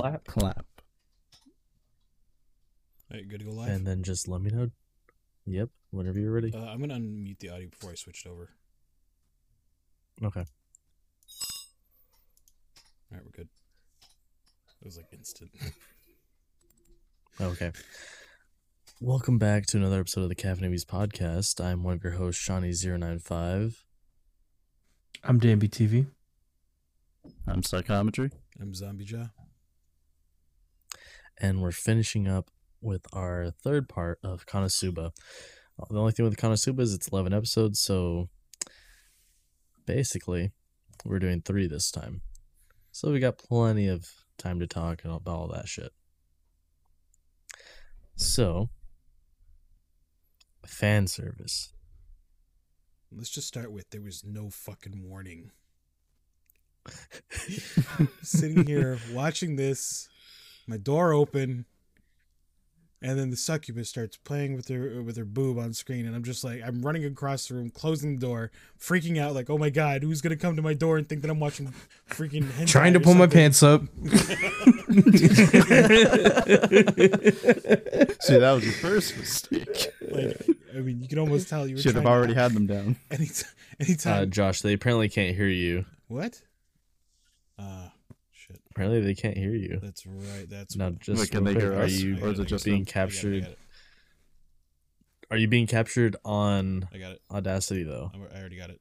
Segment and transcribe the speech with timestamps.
[0.00, 0.66] clap, clap.
[3.10, 3.68] All right, good to go live.
[3.68, 4.70] and then just let me know.
[5.46, 6.52] Yep, whenever you're ready.
[6.54, 8.50] uh, I'm gonna unmute the audio before I switched over.
[10.22, 10.40] Okay.
[10.40, 10.46] All
[13.12, 13.48] right, we're good.
[14.80, 15.50] It was like instant.
[17.38, 17.70] Okay.
[18.98, 21.62] Welcome back to another episode of the Cafe Caffeinated Weebs podcast.
[21.62, 23.74] I'm one of your hosts, Seany095.
[25.22, 26.06] I'm Danby TV.
[27.46, 28.30] I'm psychometry.
[28.58, 29.32] I'm Zombie Jah.
[31.40, 32.50] And we're finishing up
[32.80, 35.10] with our third part of Konosuba.
[35.78, 38.28] Uh, The only thing with Konosuba is it's 11 episodes, so
[39.86, 40.52] basically,
[41.04, 42.22] we're doing three this time.
[42.92, 44.06] So we got plenty of
[44.38, 45.92] time to talk about all that shit.
[48.16, 48.70] So,
[50.64, 51.72] fan service.
[53.12, 55.50] Let's just start with there was no fucking warning.
[58.22, 60.08] Sitting here watching this,
[60.66, 61.64] my door open,
[63.02, 66.24] and then the succubus starts playing with her with her boob on screen, and I'm
[66.24, 68.50] just like, I'm running across the room, closing the door,
[68.80, 71.30] freaking out, like, oh my god, who's gonna come to my door and think that
[71.30, 71.72] I'm watching
[72.10, 73.82] freaking Trying to or pull my pants up.
[78.20, 79.92] See, that was your first mistake.
[80.10, 82.52] Like, I mean, you can almost tell you were Should have trying to- already had
[82.52, 82.96] them down.
[83.10, 83.28] Any
[83.80, 84.22] anytime.
[84.22, 85.84] Uh, Josh, they apparently can't hear you.
[86.08, 86.40] what?
[88.76, 88.84] Shit.
[88.84, 89.78] Apparently, they can't hear you.
[89.82, 90.46] That's right.
[90.48, 91.92] That's Now, just Wait, can they hear are us?
[91.92, 92.88] you or is I it just being them?
[92.88, 93.42] I got it, I captured?
[93.42, 93.58] got it.
[95.30, 97.22] Are you being captured on I got it.
[97.30, 98.10] Audacity though?
[98.12, 98.80] I'm- I already got it.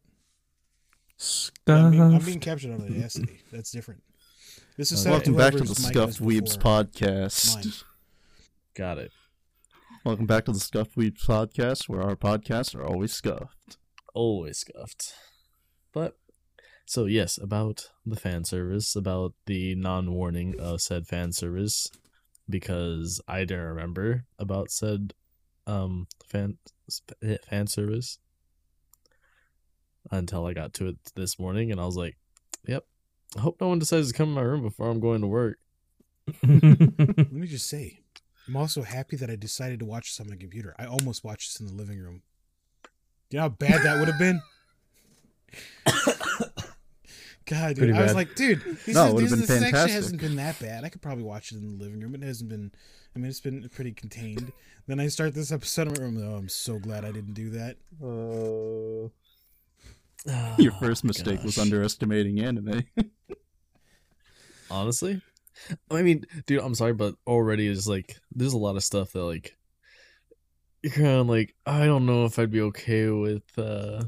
[1.65, 3.39] Yeah, I'm, being, I'm being captured on Audacity.
[3.52, 4.03] That's different.
[4.77, 7.55] This is Uh, Welcome back to the Scuffed was Weebs podcast.
[7.55, 7.73] Mine.
[8.75, 9.11] Got it.
[10.03, 13.77] Welcome back to the Scuffed Weebs podcast, where our podcasts are always scuffed.
[14.13, 15.13] Always scuffed.
[15.93, 16.17] But
[16.86, 21.89] so yes, about the fan service, about the non-warning of said fan service,
[22.50, 25.14] because I didn't remember about said
[25.67, 26.58] um fan
[27.49, 28.20] fan service
[30.11, 32.17] until I got to it this morning, and I was like,
[32.67, 32.86] "Yep,
[33.36, 35.58] I hope no one decides to come in my room before I'm going to work."
[36.43, 38.02] Let me just say,
[38.48, 40.76] I'm also happy that I decided to watch this on my computer.
[40.77, 42.21] I almost watched this in the living room.
[43.32, 44.39] You know how bad that would have been?
[47.45, 47.95] God, dude.
[47.95, 50.36] I was like, dude, this, No, it is, would've this, been this actually hasn't been
[50.38, 50.83] that bad.
[50.83, 52.16] I could probably watch it in the living room.
[52.16, 52.72] It hasn't been,
[53.16, 54.52] I mean, it's been pretty contained.
[54.88, 57.78] Then I start this episode, I'm like, oh, I'm so glad I didn't do that.
[60.58, 62.83] Your Oh, first mistake was underestimating anime.
[64.72, 65.22] honestly
[65.92, 69.23] i mean dude i'm sorry but already is like there's a lot of stuff that
[69.23, 69.56] like
[70.82, 74.04] you're kind of like i don't know if i'd be okay with uh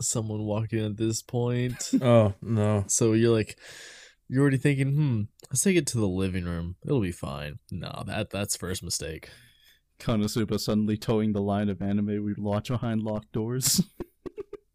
[0.00, 2.84] someone walking at this point oh no.
[2.86, 3.58] so you're like
[4.28, 8.02] you're already thinking hmm let's take it to the living room it'll be fine no
[8.06, 9.28] that that's first mistake
[10.00, 13.82] Konosuba suddenly towing the line of anime we'd watch behind locked doors.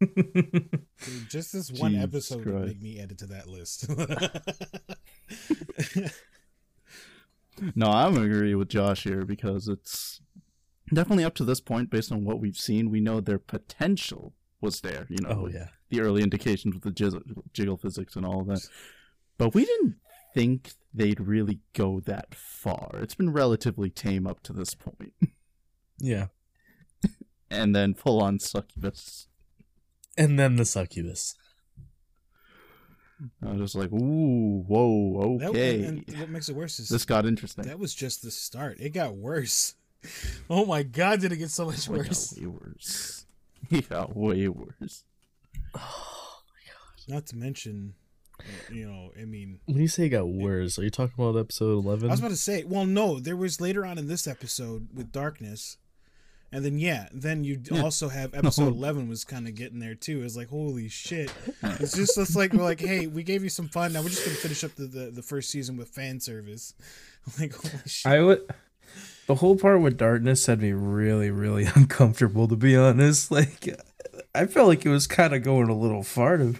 [0.00, 0.80] Dude,
[1.28, 3.88] just this one Jesus episode would make me add it to that list.
[7.74, 10.20] no, I'm agree with Josh here because it's
[10.92, 14.34] definitely up to this point, based on what we've seen, we know their potential
[14.66, 15.06] was there.
[15.08, 17.20] You know, oh yeah the early indications with the jiggle,
[17.52, 18.68] jiggle physics and all that.
[19.38, 19.94] But we didn't
[20.34, 22.90] think they'd really go that far.
[23.00, 25.14] It's been relatively tame up to this point.
[25.98, 26.26] yeah
[27.50, 29.28] And then full on succubus.
[30.18, 31.36] and then the succubus
[33.42, 35.84] I was just like, ooh, whoa, That- okay.
[35.84, 37.64] and, and what makes it worse is this got interesting.
[37.64, 38.78] that was just the start.
[38.80, 39.74] It got worse.
[40.50, 42.34] Oh my god, did it get so much it got worse?
[42.38, 43.25] way worse.
[43.70, 45.04] It got way worse.
[47.08, 47.94] Not to mention,
[48.70, 51.72] you know, I mean, when you say it got worse are you talking about episode
[51.84, 54.88] 11 I was about to say, well, no, there was later on in this episode
[54.92, 55.76] with darkness,
[56.50, 57.82] and then yeah, then you Yeah.
[57.82, 58.68] also have episode No.
[58.70, 60.22] eleven was kind of getting there too.
[60.24, 61.30] It's like holy shit.
[61.62, 63.92] It's just it's like we're like, hey, we gave you some fun.
[63.92, 66.74] Now we're just gonna finish up the the, the first season with fan service.
[67.40, 68.10] like holy shit.
[68.10, 68.48] I would.
[69.26, 72.48] The whole part with darkness had me really, really uncomfortable.
[72.48, 73.68] To be honest, like
[74.34, 76.54] I felt like it was kind of going a little far to,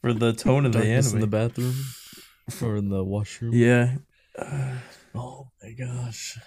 [0.00, 1.16] for the tone of the Darkness anime.
[1.16, 1.74] in the bathroom
[2.62, 3.96] or in the washroom yeah,
[5.14, 6.38] oh my gosh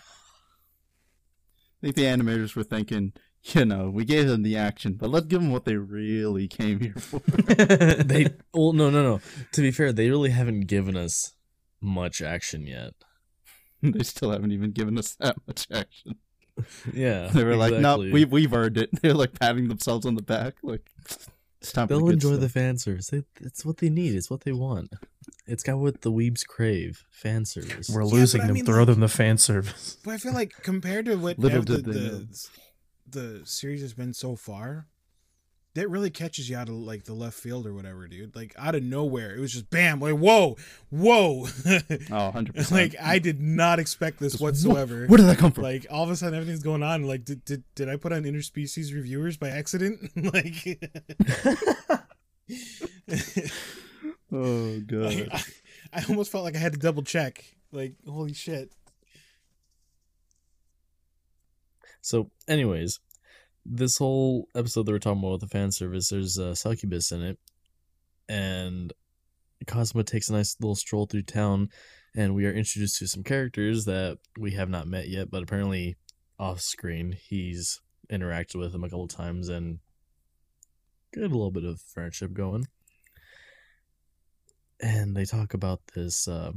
[1.82, 3.14] I think the animators were thinking,
[3.44, 6.80] you know, we gave them the action, but let's give them what they really came
[6.80, 7.20] here for.
[7.54, 9.22] they well no no no
[9.52, 11.34] to be fair they really haven't given us
[11.82, 12.94] much action yet
[13.92, 16.16] they still haven't even given us that much action.
[16.94, 18.12] yeah They were like, no, exactly.
[18.14, 18.90] we we've earned it.
[19.02, 20.90] They're like patting themselves on the back, like
[21.62, 21.88] it's time.
[21.88, 22.52] they'll good enjoy the stuff.
[22.52, 24.90] fan service they, it's what they need it's what they want
[25.48, 27.90] It's got what the weebs crave: fan service.
[27.90, 28.54] We're Yeah, losing but I them.
[28.56, 29.98] mean, Throw like- them the fan service.
[30.04, 32.18] But I feel like compared to what Little ev- the, did they know.
[32.20, 34.88] the, the series has been so far,
[35.76, 38.36] that really catches you out of like the left field or whatever, dude.
[38.36, 40.56] Like out of nowhere, it was just bam, like whoa,
[40.90, 41.46] whoa.
[41.46, 41.48] Oh,
[42.36, 42.72] 100%.
[42.72, 45.08] like I did not expect this whatsoever.
[45.08, 45.64] Where did that come from?
[45.64, 47.04] Like all of a sudden everything's going on.
[47.04, 50.12] Like did did, did I put on interspecies reviewers by accident?
[50.16, 50.80] like,
[54.32, 55.04] oh, God.
[55.06, 55.44] like, I,
[55.94, 57.44] I almost felt like I had to double check.
[57.72, 58.72] Like holy shit.
[62.02, 63.00] So, anyways,
[63.66, 67.22] this whole episode that we're talking about with the fan service, there's a succubus in
[67.22, 67.40] it,
[68.28, 68.94] and
[69.66, 71.70] Kazuma takes a nice little stroll through town,
[72.16, 75.96] and we are introduced to some characters that we have not met yet, but apparently
[76.40, 77.80] off screen he's
[78.12, 79.80] interacted with them a couple times and
[81.14, 82.68] get a little bit of friendship going.
[84.82, 86.52] And they talk about this, uh,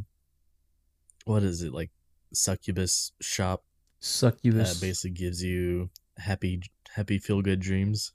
[1.25, 1.91] what is it like,
[2.33, 3.65] succubus shop
[4.01, 4.75] Succubus.
[4.75, 6.61] that basically gives you happy
[6.97, 8.13] happy feel good dreams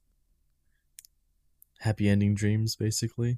[1.80, 3.38] happy ending dreams basically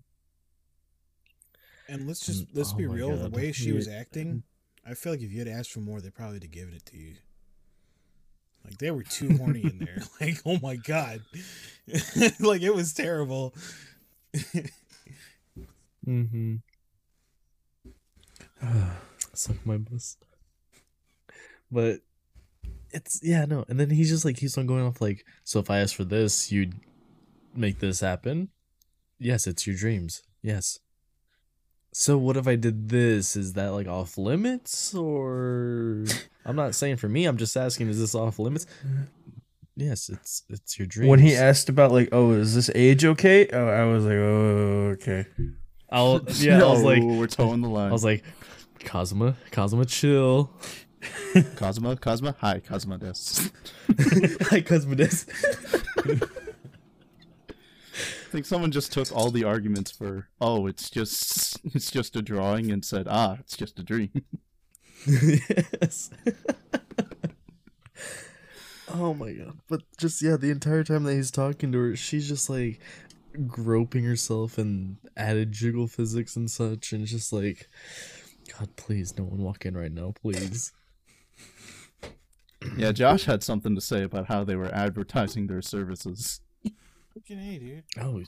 [1.90, 3.16] And let's just Mm, let's oh be real.
[3.18, 4.44] The way she was acting,
[4.88, 6.86] I feel like if you had asked for more, they probably would have given it
[6.88, 7.16] to you.
[8.64, 10.02] Like they were too horny in there.
[10.22, 11.22] Like oh my god,
[12.40, 13.54] like it was terrible.
[16.08, 16.56] mm-hmm
[19.34, 20.18] suck my bus
[21.72, 22.00] but
[22.94, 25.70] it's yeah no and then he's just like keeps on going off like so if
[25.70, 26.76] i ask for this you'd
[27.56, 28.50] make this happen?
[29.20, 30.24] Yes it's your dreams.
[30.42, 30.80] Yes.
[31.94, 33.36] So what if i did this?
[33.36, 36.06] Is that like off limits or
[36.46, 38.66] i'm not saying for me i'm just asking is this off limits?
[39.76, 41.10] Yes it's it's your dreams.
[41.10, 43.48] When he asked about like, oh, is this age okay?
[43.52, 45.26] Oh, I was like, oh, okay.
[45.94, 47.90] I'll, yeah i was like we're towing the line.
[47.90, 48.24] i was like
[48.80, 50.52] kazuma kazuma chill
[51.56, 53.50] Kazuma, Kazuma, hi, Kazuma Des.
[54.50, 55.26] hi kazuma des
[57.96, 62.22] I think someone just took all the arguments for, oh, it's just, it's just a
[62.22, 64.24] drawing, and said, ah, it's just a dream.
[65.06, 66.10] yes.
[68.92, 69.60] oh my god.
[69.70, 72.80] But just yeah, the entire time that he's talking to her, she's just like
[73.48, 77.70] groping herself and added jiggle physics and such and just like
[78.58, 80.72] God, please, no one walk in right now, please.
[82.78, 86.42] Yeah, Josh had something to say about how they were advertising their services.
[87.14, 87.84] Fucking hey, dude.
[88.00, 88.22] Oh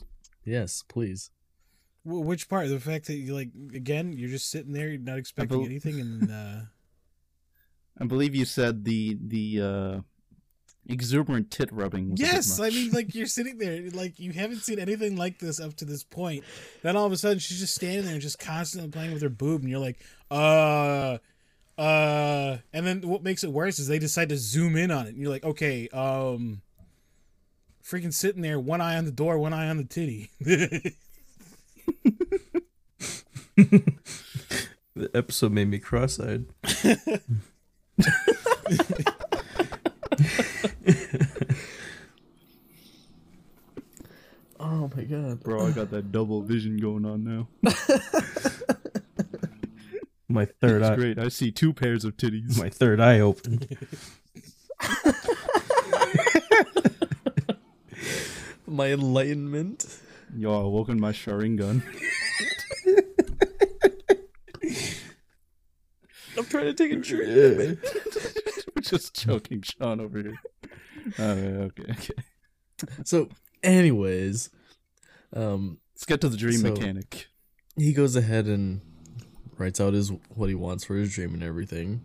[0.44, 1.30] yes, please.
[2.04, 2.68] Wh- Which part?
[2.68, 6.00] The fact that you like again, you're just sitting there, you're not expecting bel- anything,
[6.00, 6.60] and uh,
[8.00, 10.00] I believe you said the the uh,
[10.88, 12.12] exuberant tit rubbing.
[12.12, 15.16] Was a bit yes, I mean, like you're sitting there, like you haven't seen anything
[15.16, 16.44] like this up to this point.
[16.82, 19.62] Then all of a sudden, she's just standing there just constantly playing with her boob,
[19.62, 19.98] and you're like,
[20.30, 21.18] uh,
[21.78, 25.10] uh, and then what makes it worse is they decide to zoom in on it,
[25.10, 26.62] and you're like, okay, um,
[27.84, 30.30] freaking sitting there, one eye on the door, one eye on the titty.
[34.96, 36.46] The episode made me cross-eyed.
[44.58, 45.42] Oh my god.
[45.42, 47.48] bro, I got that double vision going on now.
[50.28, 50.96] My third It's eye.
[50.96, 51.18] great.
[51.18, 52.58] I see two pairs of titties.
[52.58, 53.76] My third eye opened.
[58.66, 60.00] My enlightenment.
[60.36, 61.82] Yo, I woken my Sharingan.
[66.36, 67.78] I'm trying to take a drink.
[68.74, 70.34] We're just joking, Sean over here.
[71.18, 72.14] Oh, yeah, okay, okay.
[73.04, 73.28] So,
[73.62, 74.50] anyways,
[75.32, 77.28] um, Let's get to the dream So- mechanic.
[77.76, 78.80] he goes ahead and
[79.58, 82.02] writes out his what he wants for his dream and everything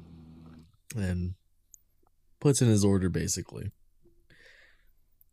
[0.95, 1.33] and
[2.39, 3.71] puts in his order basically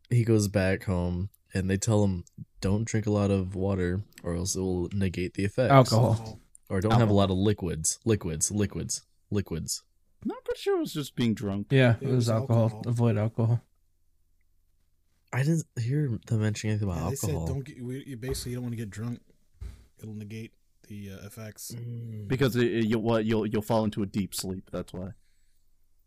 [0.09, 2.23] he goes back home and they tell him
[2.61, 6.39] don't drink a lot of water or else it will negate the effects Alcohol.
[6.69, 9.83] or don't have a lot of liquids liquids liquids liquids
[10.25, 11.67] I'm pretty sure it was just being drunk.
[11.69, 12.63] Yeah, It it was was alcohol.
[12.63, 12.83] alcohol.
[12.87, 13.61] Avoid alcohol.
[15.31, 17.77] i didn't hear them mention anything about Yeah, they said alcohol don't get.
[17.77, 19.21] You basically, you don't want to get drunk.
[20.03, 20.51] It'll negate
[20.89, 21.71] the uh, effects.
[21.73, 22.27] Mm.
[22.27, 24.69] Because it, it, you'll, what, you'll you'll fall into a deep sleep.
[24.71, 25.11] That's why.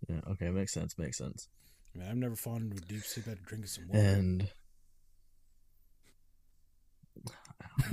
[0.09, 1.49] yeah okay makes sense makes sense
[1.95, 4.01] I mean, I've never fallen into a deep sleep after drinking some water.
[4.01, 4.49] and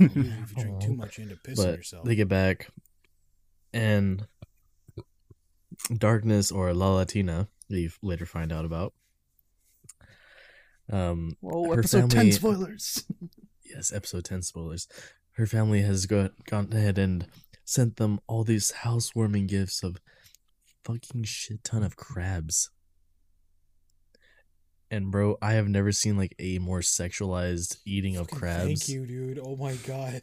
[0.56, 0.96] you drink too Oh.
[0.96, 2.04] much, you end up pissing but yourself.
[2.04, 2.68] they get back
[3.72, 4.26] and
[5.96, 8.92] darkness or Lalatina that you later find out about
[10.90, 13.04] um Whoa, episode family- 10 spoilers.
[13.64, 14.88] yes episode 10 spoilers
[15.40, 17.26] her family has go- gone ahead and
[17.64, 19.96] sent them all these housewarming gifts of
[20.84, 22.68] fucking shit ton of crabs.
[24.90, 28.66] And bro, I have never seen like a more sexualized eating of crabs.
[28.66, 29.40] Thank you, dude.
[29.42, 30.22] Oh my god.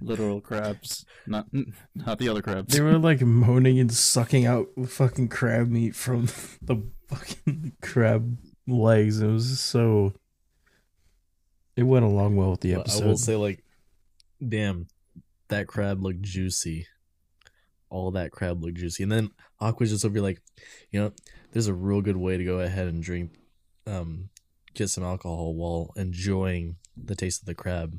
[0.00, 1.46] Literal crabs, not
[1.94, 2.74] not the other crabs.
[2.74, 6.26] They were like moaning and sucking out fucking crab meat from
[6.62, 8.38] the fucking crab
[8.68, 9.20] legs.
[9.20, 10.12] It was so.
[11.76, 13.04] It went along well with the episode.
[13.04, 13.64] I will say, like,
[14.46, 14.86] damn,
[15.48, 16.86] that crab looked juicy.
[17.90, 19.02] All that crab looked juicy.
[19.02, 20.40] And then Aqua's just over here like,
[20.90, 21.12] you know,
[21.52, 23.32] there's a real good way to go ahead and drink,
[23.86, 24.30] um,
[24.74, 27.98] get some alcohol while enjoying the taste of the crab.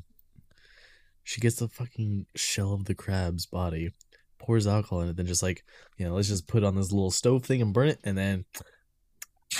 [1.22, 3.92] She gets the fucking shell of the crab's body,
[4.38, 5.64] pours alcohol in it, then just like,
[5.98, 8.44] you know, let's just put on this little stove thing and burn it, and then.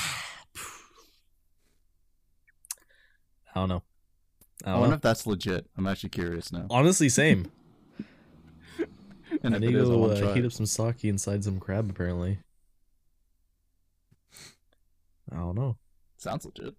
[3.55, 3.83] I don't know.
[4.65, 4.97] I I wonder know.
[4.97, 5.67] if that's legit.
[5.77, 6.67] I'm actually curious now.
[6.71, 7.51] Honestly, same.
[9.43, 10.47] And I if need to I go uh, heat it.
[10.47, 11.91] up some sake inside some crab.
[11.91, 12.39] Apparently,
[15.31, 15.77] I don't know.
[16.17, 16.75] Sounds legit.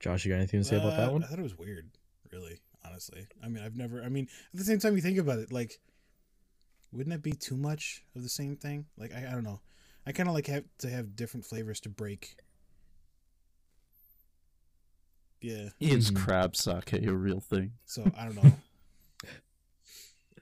[0.00, 1.24] Josh, you got anything to say about that Uh, one?
[1.24, 1.90] I thought it was weird,
[2.32, 3.26] really, honestly.
[3.42, 5.80] I mean, I've never, I mean, at the same time, you think about it, like,
[6.92, 8.86] wouldn't that be too much of the same thing?
[8.96, 9.60] Like, I, I don't know.
[10.06, 12.36] I kind of like have to have different flavors to break.
[15.40, 16.16] Yeah, Is Mhm.
[16.16, 17.72] crab sake a real thing?
[17.84, 18.52] so I don't know.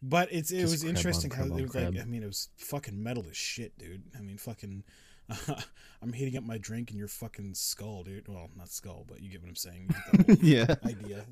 [0.03, 1.99] But it's it Just was crab on interesting how on it was like.
[2.01, 4.03] I mean it was fucking metal as shit, dude.
[4.17, 4.85] I mean fucking
[6.03, 8.29] I'm heating up my drink in your fucking skull, dude.
[8.29, 9.89] Well, not skull, but you get what I'm saying.
[10.13, 10.75] You get the yeah.
[10.89, 11.27] idea.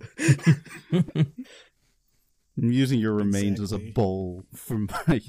[2.56, 5.20] I'm using your remains as a bowl for my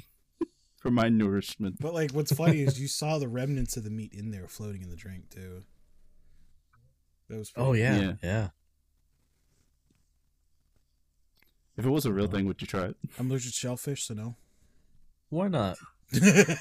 [0.78, 1.78] for my nourishment.
[1.80, 4.82] But like, what's funny is you saw the remnants of the meat in there floating
[4.82, 5.64] in the drink too.
[7.30, 7.52] That was.
[7.56, 8.14] Oh yeah, Yeah.
[8.24, 8.48] yeah.
[11.78, 12.96] If it was a real thing, would you try it?
[13.20, 14.36] I'm allergic to shellfish, so no.
[15.30, 15.78] Why not?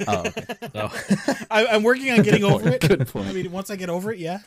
[0.09, 0.45] Oh, okay.
[0.75, 1.05] Oh,
[1.51, 2.89] I, I'm working on getting Good over point, it.
[2.89, 3.29] Good point.
[3.29, 4.39] I mean, once I get over it, yeah.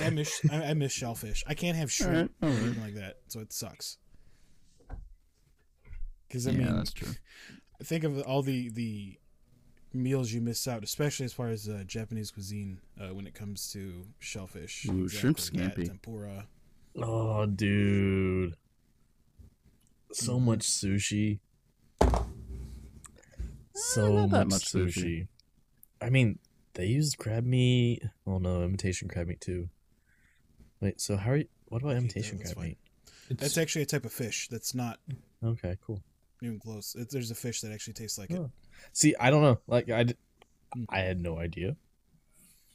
[0.00, 1.42] I miss I, I miss shellfish.
[1.46, 3.98] I can't have shrimp Alright, or anything like that, so it sucks.
[6.28, 7.08] Because I yeah, mean, that's true.
[7.82, 9.18] think of all the the
[9.92, 13.70] meals you miss out, especially as far as uh, Japanese cuisine uh, when it comes
[13.72, 14.86] to shellfish.
[14.88, 15.86] Ooh, shrimp Exactly, that, scampi.
[15.86, 16.46] tempura.
[16.96, 18.54] oh, dude.
[20.12, 20.44] So Mm-hmm.
[20.46, 21.38] much sushi.
[23.74, 25.02] So Eh, not that much, much sushi.
[25.02, 25.28] sushi.
[26.00, 26.38] I mean,
[26.74, 28.02] they used crab meat.
[28.26, 29.68] Oh no, imitation crab meat too.
[30.80, 31.48] Wait, so how are you?
[31.68, 32.64] What about imitation crab fine.
[32.64, 32.78] meat?
[33.30, 34.98] That's actually a type of fish that's not
[35.44, 36.02] Okay, cool.
[36.42, 36.96] even close.
[36.96, 38.40] It, there's a fish that actually tastes like it.
[38.92, 39.60] See, I don't know.
[39.66, 40.16] Like I, d-.
[40.88, 41.76] I had no idea.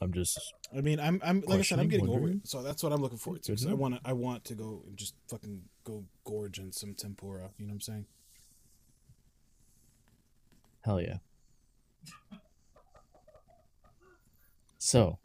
[0.01, 0.39] I'm just
[0.75, 2.47] I mean, I'm, I'm like I said, I'm Questioning, getting over it.
[2.47, 3.51] So that's what I'm looking forward to.
[3.51, 3.79] Good 'cause I mm-hmm.
[3.79, 7.49] want to, I want to go and just fucking go gorge on some tempura.
[7.57, 8.05] You know what I'm saying?
[10.83, 11.17] hell yeah.
[14.77, 15.17] So,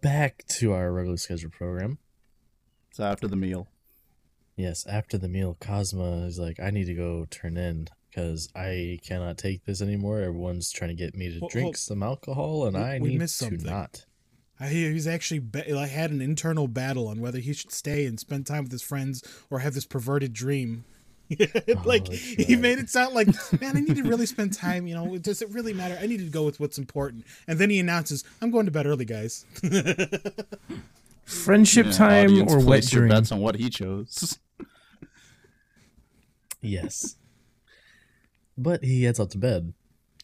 [0.00, 1.98] back to our regular scheduled program.
[2.92, 3.66] So after the meal,
[4.60, 8.98] Yes, after the meal, Kazuma is like, I need to go turn in because I
[9.06, 10.20] cannot take this anymore.
[10.20, 13.08] Everyone's trying to get me to Well, drink hold- some alcohol, and we- I we
[13.10, 13.64] need missed to something.
[13.70, 14.04] not.
[14.58, 18.04] I hear he's actually be- like had an internal battle on whether he should stay
[18.04, 20.84] and spend time with his friends or have this perverted dream.
[21.84, 23.28] like Oh, he made it sound like,
[23.60, 24.86] man, I need to really spend time.
[24.88, 25.96] You know, does it really matter?
[26.00, 27.24] I need to go with what's important.
[27.46, 29.46] And then he announces, "I'm going to bed early, guys."
[31.24, 33.08] Friendship yeah, time or wet placed dream?
[33.10, 34.38] bets on what he chose.
[36.62, 37.16] Yes.
[38.62, 39.72] But he heads out to bed.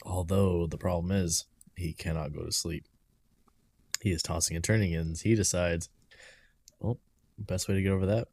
[0.04, 2.84] Although the problem is, he cannot go to sleep.
[4.02, 5.88] He is tossing and turning, and he decides,
[6.80, 6.98] well,
[7.38, 8.28] best way to get over that,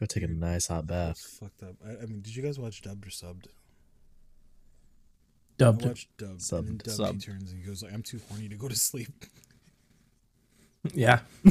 [0.00, 1.38] go take a nice hot That's bath.
[1.40, 1.76] fucked up.
[1.86, 3.46] I, I mean, did you guys watch dubbed or subbed?
[3.46, 3.50] I
[5.58, 5.84] Dubbed.
[5.86, 6.30] watched dubbed.
[6.32, 6.68] And Subbed.
[6.68, 9.24] in dubbed, he turns and he goes like, "I'm too horny to go to sleep."
[10.94, 11.20] Yeah.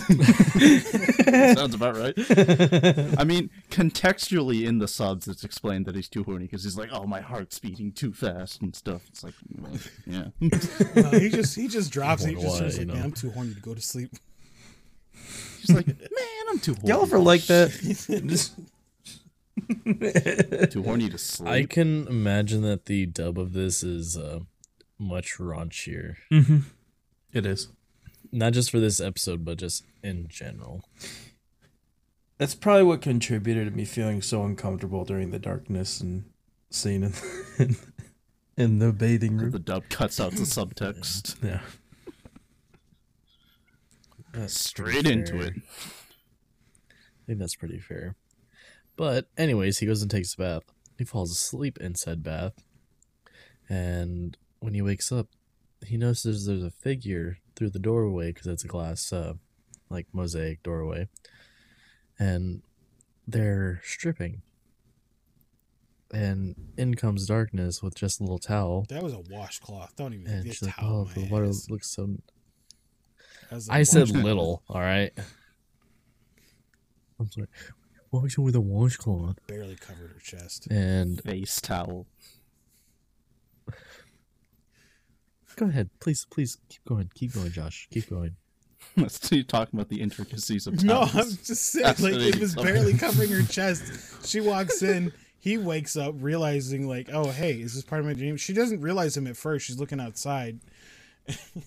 [1.53, 2.13] Sounds about right.
[3.19, 6.89] I mean, contextually in the subs, it's explained that he's too horny because he's like,
[6.91, 9.05] "Oh, my heart's beating too fast" and stuff.
[9.07, 9.73] It's like, well,
[10.05, 10.27] yeah.
[10.95, 12.29] No, he just he just drops it.
[12.29, 13.03] He just why, says like, you "Man.
[13.03, 14.11] I'm too horny to go to sleep."
[15.59, 15.97] He's like, "Man,
[16.49, 16.87] I'm too horny.
[16.89, 17.71] Y'all ever like that?
[18.27, 18.55] Just
[20.71, 24.39] too horny to sleep." I can imagine that the dub of this is uh,
[24.97, 26.15] much raunchier.
[26.31, 26.63] Mhm.
[27.33, 27.67] It is.
[28.31, 30.83] Not just for this episode, but just in general.
[32.37, 36.25] That's probably what contributed to me feeling so uncomfortable during the darkness and
[36.69, 37.13] scene in,
[37.57, 37.75] in,
[38.57, 39.51] in the bathing room.
[39.51, 41.61] the dub cuts out the subtext Yeah.
[44.33, 45.41] That's straight into fair.
[45.47, 45.53] it.
[45.57, 48.15] I think that's pretty fair.
[48.95, 50.63] But anyways, he goes and takes a bath.
[50.97, 52.53] He falls asleep in said bath,
[53.69, 55.27] and when he wakes up,
[55.85, 59.33] he notices there's a figure through the doorway because it's a glass, uh,
[59.89, 61.09] like mosaic doorway,
[62.17, 62.61] and
[63.27, 64.41] they're stripping.
[66.13, 69.93] And in comes darkness with just a little towel, That was a washcloth.
[69.97, 72.07] Don't even and get she's like, towel "Oh, the water ass." looks so."
[73.49, 74.23] That was a I said washcloth.
[74.23, 74.63] little.
[74.69, 75.11] All right.
[77.19, 77.47] I'm sorry.
[78.11, 80.67] Washing with a washcloth, barely covered her chest.
[80.71, 82.07] and Face towel.
[85.57, 88.35] Go ahead, please, please keep going, keep going, Josh, keep going.
[88.95, 91.15] Let's you talking about the intricacies of No, towels.
[91.15, 94.27] I'm just saying, like it was barely covering her chest.
[94.27, 98.13] She walks in, he wakes up, realizing like, oh hey, is this part of my
[98.13, 98.37] dream?
[98.37, 99.65] She doesn't realize him at first.
[99.65, 100.59] She's looking outside,
[101.27, 101.63] and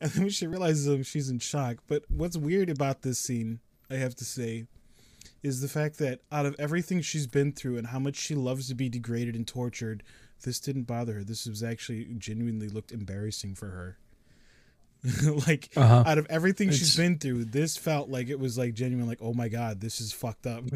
[0.00, 1.78] then when she realizes him, she's in shock.
[1.88, 3.58] But what's weird about this scene,
[3.90, 4.66] I have to say,
[5.42, 8.68] is the fact that out of everything she's been through and how much she loves
[8.68, 10.04] to be degraded and tortured,
[10.44, 11.24] this didn't bother her.
[11.24, 13.98] This was actually genuinely looked embarrassing for her.
[15.46, 16.04] like Uh-huh.
[16.06, 19.34] out of everything she's been through, this felt like it was like genuine, like, oh
[19.34, 20.64] my god, this is fucked up.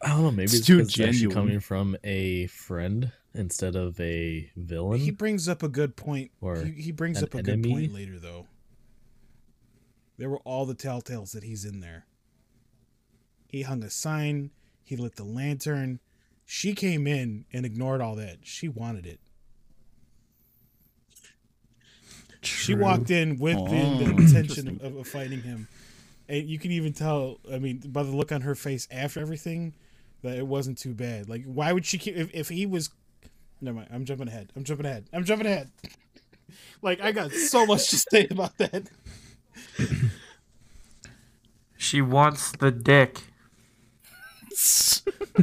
[0.00, 1.34] I don't know, maybe It's it's, too because it's actually genuine.
[1.34, 5.00] coming from a friend instead of a villain.
[5.00, 6.30] he brings up a good point.
[6.40, 8.46] Or he, he brings up a good point later, though.
[10.18, 12.06] There were all the telltales that he's in there.
[13.48, 14.50] He hung a sign.
[14.88, 16.00] He lit the lantern.
[16.46, 18.38] She came in and ignored all that.
[18.42, 19.20] She wanted it.
[22.40, 23.64] She walked in with the,
[24.04, 25.68] the Oh, intention of, of fighting him.
[26.26, 29.74] And you can even tell, I mean, by the look on her face after everything,
[30.22, 31.28] that it wasn't too bad.
[31.28, 32.88] Like, why would she keep, if, if he was,
[33.60, 34.50] never mind, I'm jumping ahead.
[34.56, 35.04] I'm jumping ahead.
[35.12, 35.70] I'm jumping ahead.
[36.80, 38.88] Like, I got so much to say about that.
[41.76, 43.20] She wants the dick.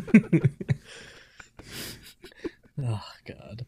[2.82, 3.66] oh God.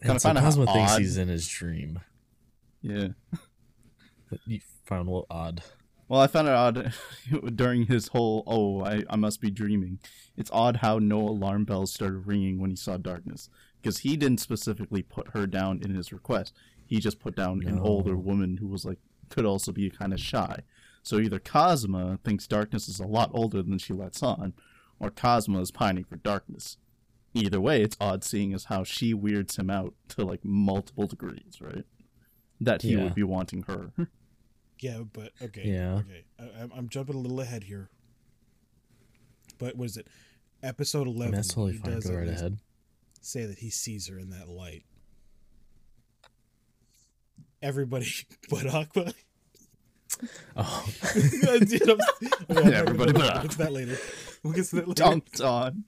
[0.00, 1.00] Kinda And so find it Kazuma thinks odd.
[1.00, 2.00] he's in his dream.
[2.80, 3.08] Yeah.
[4.28, 5.62] But you found what odd?
[6.08, 6.92] Well, I found it odd
[7.54, 10.00] during his whole "oh, I, I must be dreaming."
[10.36, 13.48] It's odd how no alarm bells started ringing when he saw darkness,
[13.80, 16.52] because he didn't specifically put her down in his request.
[16.86, 18.98] He just put down an older woman who was like
[19.30, 20.60] could also be kind of shy.
[21.02, 24.54] So either Kazuma thinks darkness is a lot older than she lets on,
[25.00, 26.76] or Kazuma is pining for darkness.
[27.34, 31.58] Either way, it's odd seeing as how she weirds him out to like multiple degrees,
[31.60, 31.84] right?
[32.60, 33.04] That he Yeah.
[33.04, 33.92] would be wanting her.
[34.80, 35.62] Yeah, but okay.
[35.68, 35.94] Yeah.
[35.98, 36.24] Okay.
[36.40, 37.88] I, I'm- I'm jumping a little ahead here.
[39.56, 40.08] But what is it?
[40.60, 41.20] Episode 11.
[41.22, 41.90] I mean, that's totally he fine.
[41.92, 42.58] does Go right ahead.
[43.20, 44.82] Say that he sees her in that light.
[47.60, 48.06] Everybody
[48.50, 49.12] but Aqua.
[50.56, 51.98] Oh, Dude, I'm-
[52.50, 53.98] okay, Everybody we'll but get to that later.
[54.42, 55.02] We'll get to that later.
[55.02, 55.84] Dunked on.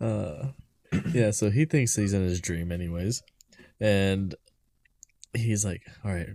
[0.00, 0.48] uh,
[1.12, 1.30] yeah.
[1.30, 3.22] So he thinks he's in his dream, anyways,
[3.80, 4.34] and
[5.34, 6.28] he's like, "All right,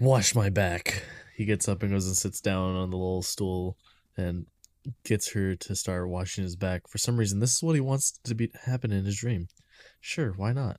[0.00, 1.02] wash my back."
[1.36, 3.76] He gets up and goes and sits down on the little stool
[4.16, 4.46] and
[5.04, 6.88] gets her to start washing his back.
[6.88, 9.48] For some reason, this is what he wants to be happen in his dream.
[10.00, 10.78] Sure, why not?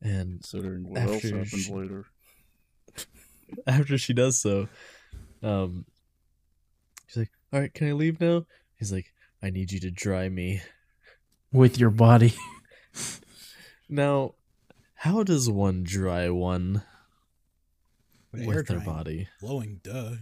[0.00, 2.04] And Considering what else After happens she- later.
[3.66, 4.68] after she does so,
[5.42, 5.84] um,
[7.06, 8.44] she's like, "All right, can I leave now?"
[8.76, 10.60] He's like, "I need you to dry me."
[11.52, 12.34] with your body.
[13.90, 14.34] Now,
[14.96, 16.82] how does one dry one
[18.36, 19.28] Air with their body?
[19.40, 20.16] Blowing, duh.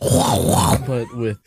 [0.00, 1.38] But with,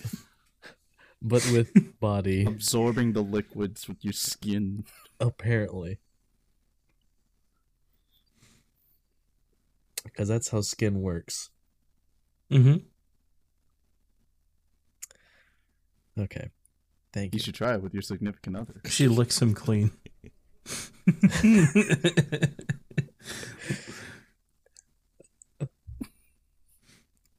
[1.28, 4.86] but with body, Absorbing the liquids with your skin.
[5.20, 5.98] apparently,
[10.04, 11.50] because that's how skin works.
[12.52, 12.78] Mm-hmm.
[16.22, 16.50] Okay,
[17.12, 17.44] thank You you.
[17.44, 18.82] should try it with your significant other.
[18.86, 19.92] She licks him clean.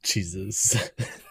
[0.03, 0.90] Jesus.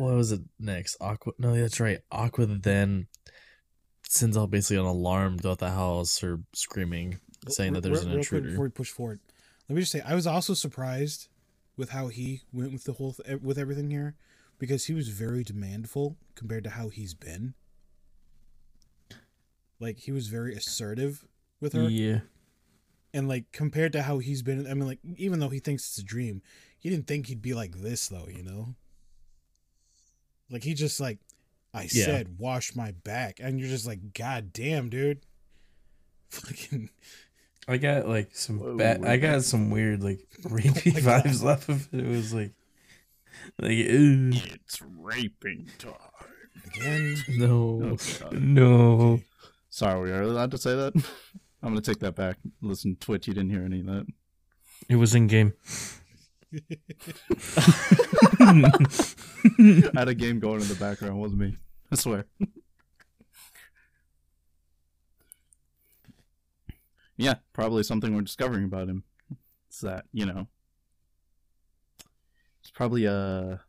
[0.00, 0.96] what was it next?
[1.00, 1.32] Aqua.
[1.38, 2.00] No, that's right.
[2.10, 3.06] Aqua then
[4.08, 8.16] sends out basically an alarm throughout the house, or screaming, saying that there's an Real-
[8.16, 8.50] quick intruder.
[8.50, 9.20] Before we push forward,
[9.68, 11.28] let me just say I was also surprised
[11.76, 14.16] with how he went with the whole th- with everything here,
[14.58, 17.54] because he was very demandful compared to how he's been.
[19.78, 21.24] Like he was very assertive
[21.60, 22.20] with her, yeah.
[23.14, 24.66] and like compared to how he's been.
[24.66, 26.42] I mean, like even though he thinks it's a dream,
[26.78, 28.28] he didn't think he'd be like this though.
[28.28, 28.74] You know,
[30.50, 31.18] Like he just like,
[31.72, 32.04] I Yeah.
[32.06, 35.20] said, wash my back, and you're just like, God damn, dude.
[36.30, 36.90] Fucking
[37.68, 39.04] I got like some Whoa, bad.
[39.04, 41.24] I got some weird like rapey oh my God.
[41.24, 42.00] vibes off of it.
[42.00, 42.52] It was like,
[43.60, 45.92] like ooh, It's raping time.
[46.66, 47.16] again.
[47.28, 47.80] No.
[47.92, 48.32] Oh, God.
[48.40, 49.20] no.
[49.68, 50.94] Sorry, we are allowed to say that?
[51.62, 52.38] I'm gonna take that back.
[52.62, 54.06] Listen, Twitch, you didn't hear any of that.
[54.88, 55.52] It was in game.
[58.40, 58.70] I
[59.94, 61.56] had a game going in the background, it wasn't me.
[61.92, 62.26] I swear.
[67.16, 69.04] yeah, probably something we're discovering about him.
[69.68, 70.46] It's that, you know.
[72.60, 73.60] It's probably a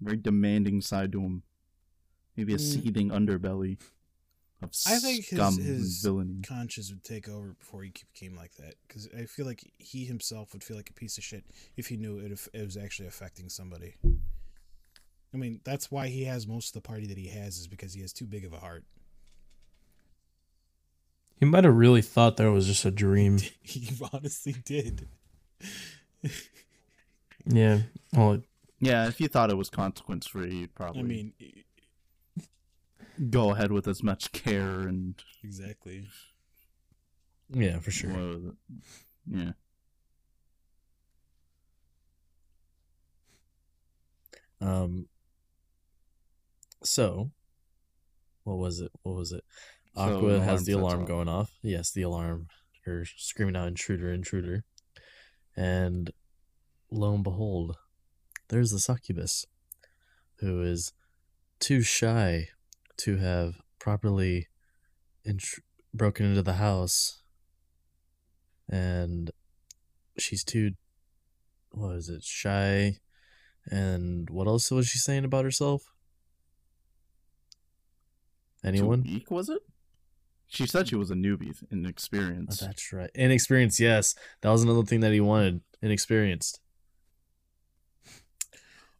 [0.00, 1.42] very demanding side to him.
[2.36, 2.60] Maybe a Mm.
[2.60, 3.78] seething underbelly
[4.64, 6.42] of I think his- scum his- and villainy.
[6.42, 8.74] conscience would take over before he became like that.
[8.86, 11.44] Because I feel like he himself would feel like a piece of shit
[11.76, 13.94] if he knew it, if it was actually affecting somebody.
[15.32, 17.92] I mean, that's why he has most of the party that he has is because
[17.94, 18.84] he has too big of a heart.
[21.40, 23.38] He might have really thought that was just a dream.
[23.62, 25.08] He honestly did.
[27.46, 27.82] Yeah.
[28.14, 28.40] Well,
[28.80, 31.32] Yeah, if you thought it was consequence free, you'd probably I mean,
[33.30, 36.06] go ahead with as much care and exactly.
[37.50, 38.10] Yeah, for sure.
[38.10, 38.54] what was it?
[39.26, 39.52] Yeah.
[44.60, 45.08] Um.
[46.82, 47.30] So,
[48.44, 48.90] what was it?
[49.02, 49.44] What was it?
[49.96, 51.08] Aqua an has the alarm off.
[51.08, 51.52] going off.
[51.62, 52.48] Yes, the alarm.
[52.84, 54.12] Her screaming out, "Intruder!
[54.12, 54.64] Intruder!"
[55.56, 56.10] And
[56.90, 57.76] lo and behold,
[58.48, 59.46] there's the succubus,
[60.40, 60.92] who is
[61.60, 62.48] too shy
[62.98, 64.48] to have properly
[65.26, 65.60] intr-
[65.92, 67.22] broken into the house,
[68.68, 69.30] and
[70.18, 70.72] she's too.
[71.70, 72.22] What is it?
[72.22, 72.98] Shy,
[73.70, 75.82] and what else was she saying about herself?
[78.64, 79.02] Anyone?
[79.04, 79.60] Too weak, was it?
[80.46, 82.60] She said she was a newbie in Oh, experience.
[82.60, 83.10] that's right.
[83.14, 84.14] Inexperienced, yes.
[84.40, 85.62] That was another thing that he wanted.
[85.82, 86.60] Inexperienced.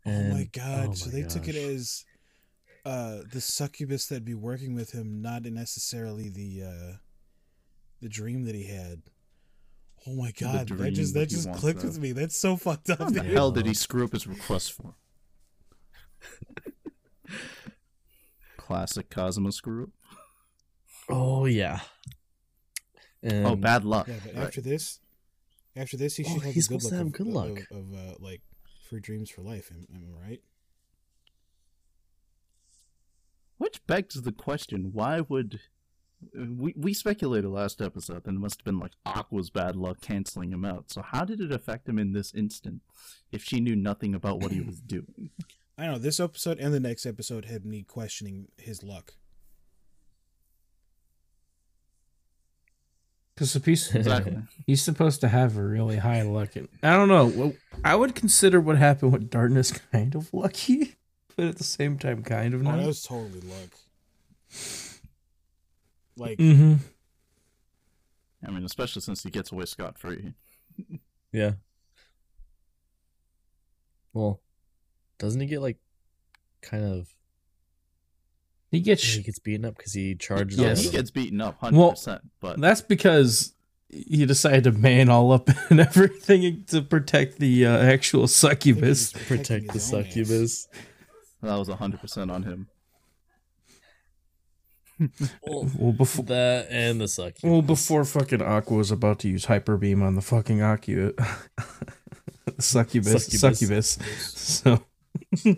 [0.06, 0.88] oh my oh god!
[0.90, 2.04] oh so my they took it as
[2.84, 6.96] uh, the succubus that'd be working with him, not necessarily the uh,
[8.02, 9.02] the dream that he had.
[10.06, 10.68] Oh my god!
[10.68, 11.86] That just that that just clicked that.
[11.86, 12.12] with me.
[12.12, 13.00] That's so fucked up.
[13.00, 14.94] What the hell did he screw up his request for?
[18.56, 19.90] Classic Kazuma screw up.
[21.08, 21.80] Oh yeah.
[23.22, 24.08] And oh, bad luck.
[24.08, 24.46] Yeah, but Right.
[24.46, 25.00] after this,
[25.76, 27.32] after this, he Oh, should have he's good supposed luck, to have of, good of-
[27.34, 27.66] luck.
[27.70, 28.42] of, uh, like
[28.88, 29.70] free dreams for life.
[29.70, 30.42] Am, am I right?
[33.58, 35.60] Which begs the question: Why would
[36.34, 40.52] we we speculated last episode that it must have been like Aqua's bad luck canceling
[40.52, 40.90] him out?
[40.90, 42.82] So how did it affect him in this instant
[43.32, 45.30] if she knew nothing about what he was doing?
[45.76, 49.14] I know this episode and the next episode had me questioning his luck.
[53.34, 54.38] because the piece Exactly.
[54.66, 56.56] he's supposed to have a really high luck.
[56.56, 57.54] And I don't know.
[57.84, 60.94] I would consider what happened with Darkness kind of lucky,
[61.36, 62.76] but at the same time, kind of Oh, not.
[62.78, 63.70] that was totally luck.
[66.16, 66.74] Like, mm-hmm.
[68.46, 70.32] I mean, especially since he gets away scot free.
[71.32, 71.54] Yeah.
[74.12, 74.40] Well,
[75.18, 75.78] doesn't he get like
[76.62, 77.08] kind of
[78.70, 80.58] He gets he gets beaten up because he charges?
[80.58, 80.78] Yes.
[80.78, 83.54] at he gets beaten up hundred Well, percent, but That's because
[83.88, 89.12] he decided to man all up and everything to protect the uh, actual succubus.
[89.14, 90.68] I think he's protect the succubus.
[90.72, 90.80] ass.
[91.44, 91.66] Succubus.
[91.66, 92.68] that was hundred percent on him.
[95.46, 97.42] Well, Well, before that and the succubus.
[97.42, 101.14] well before fucking Aqua was about to use hyper beam on the fucking Acu-
[102.60, 103.40] succubus, Succubus.
[103.40, 103.98] succubus.
[104.34, 104.84] So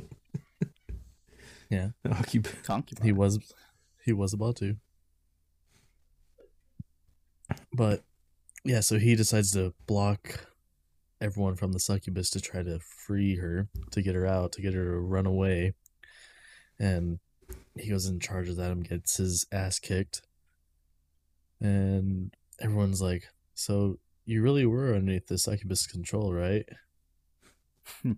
[1.69, 1.89] Yeah.
[2.11, 2.49] Occupy.
[2.63, 3.05] Concubine.
[3.05, 3.53] he was
[4.05, 4.77] he was about to
[7.73, 8.05] but
[8.65, 10.47] yeah so he decides to block
[11.21, 14.75] everyone from the succubus to try to free her to get her out to get
[14.75, 15.73] her to run away
[16.79, 17.19] and
[17.79, 20.23] he goes in charge of that and gets his ass kicked
[21.61, 26.69] and everyone's like so you really were underneath the succubus control right
[28.05, 28.17] of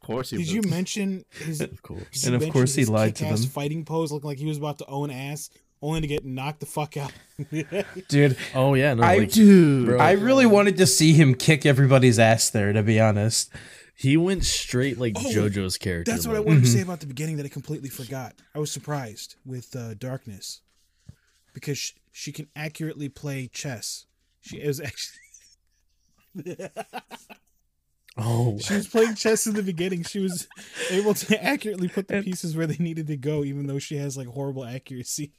[0.00, 0.52] course he Did was.
[0.54, 1.60] you mention his?
[1.60, 3.36] of course And of course he lied to them.
[3.36, 5.50] Fighting pose, looking like he was about to own ass,
[5.82, 7.12] only to get knocked the fuck out.
[8.08, 9.98] Dude, oh yeah no I like dude, bro.
[9.98, 12.72] I really wanted to see him kick everybody's ass there.
[12.72, 13.50] To be honest,
[13.94, 16.46] he went straight like Oh, jojo's character That's what I mode.
[16.46, 16.72] wanted to Mhm.
[16.72, 18.34] say about the beginning that I completely forgot.
[18.54, 20.60] I was surprised with uh, Darkness
[21.52, 24.06] because she, she can accurately play chess.
[24.40, 25.18] She is actually.
[28.16, 30.02] Oh, She was playing chess in the beginning.
[30.04, 30.46] She was
[30.90, 34.18] able to accurately put the pieces where they needed to go, even though she has
[34.18, 35.32] like horrible accuracy.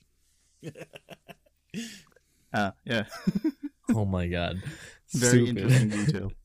[2.54, 3.06] Ah, yeah.
[3.96, 4.62] oh my god.
[5.14, 5.58] Very Stupid.
[5.58, 6.32] interesting detail.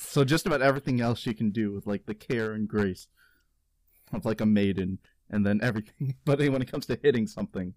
[0.00, 3.08] So just about everything else she can do with like the care and grace
[4.12, 6.14] of like a maiden, and then everything.
[6.24, 7.74] But when it comes to hitting something,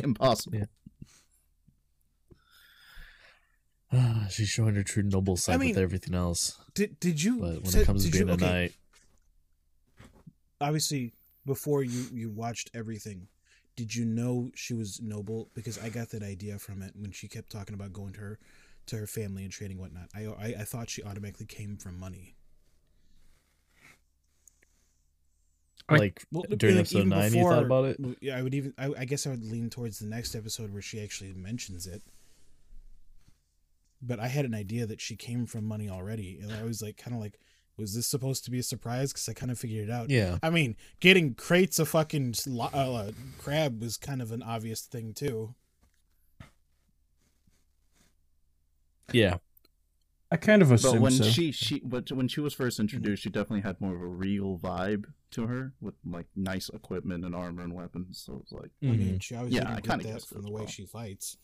[0.00, 0.58] impossible.
[0.58, 0.64] Yeah.
[3.92, 7.40] Ah, She's showing her true noble side mean, with everything else, Did did you?
[7.40, 8.72] but when said- it comes to being you, a okay, knight,
[10.60, 11.14] obviously
[11.44, 13.26] before you you watched everything
[13.76, 15.50] did you know she was noble?
[15.54, 18.38] Because i got that idea from it when she kept talking about going to her
[18.86, 20.08] to her family and trading whatnot.
[20.14, 22.36] I i, I thought she automatically came from money.
[25.90, 28.16] Like- like well, during like, episode even nine, you thought before- about it.
[28.22, 30.80] yeah i would even I, I guess i would lean towards the next episode where
[30.80, 32.02] she actually mentions it.
[34.00, 36.96] But i had an idea that she came from money already and i was like
[36.96, 37.38] kind of like
[37.76, 40.38] was this supposed to be a surprise because i kind of figured it out Yeah,
[40.42, 45.12] I mean, getting crates of fucking sli- uh, crab was kind of an obvious thing
[45.14, 45.54] too.
[49.12, 49.36] yeah,
[50.30, 50.92] I kind of assume.
[50.92, 51.24] But when so.
[51.24, 54.58] she she but when she was first introduced, she definitely had more of a real
[54.58, 58.22] vibe to her with like nice equipment and armor and weapons.
[58.24, 58.98] So it's like I Mhm.
[58.98, 60.66] mean, she obviously Yeah, I didn't kinda get that from the way well.
[60.70, 61.36] she fights.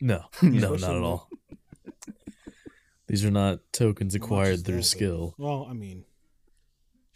[0.00, 1.28] no, no, not at all.
[3.08, 5.34] These are not tokens acquired through that, skill.
[5.38, 6.04] well, I mean,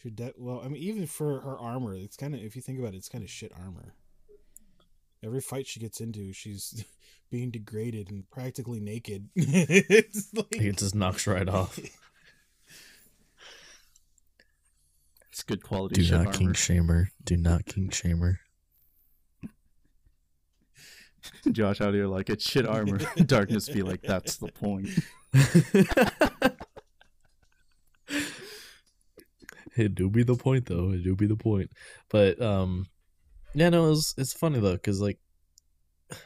[0.03, 2.79] she de- well, I mean, even for her armor, it's kind of if you think
[2.79, 3.94] about it, it's kind of shit armor.
[5.22, 6.85] Every fight she gets into, she's
[7.31, 9.29] being degraded and practically naked.
[9.35, 11.79] it's like It just knocks right off.
[15.29, 16.33] it's good quality Do ship not armor.
[16.38, 17.07] king shamer.
[17.24, 18.37] Do not king shamer.
[21.53, 22.98] Josh out here like it's shit armor.
[23.26, 24.88] Darkness be like that's the point.
[29.76, 30.90] it do be the point though.
[30.90, 31.70] It do be the point.
[32.08, 32.86] But um,
[33.54, 35.18] yeah, no, it's it's funny though because like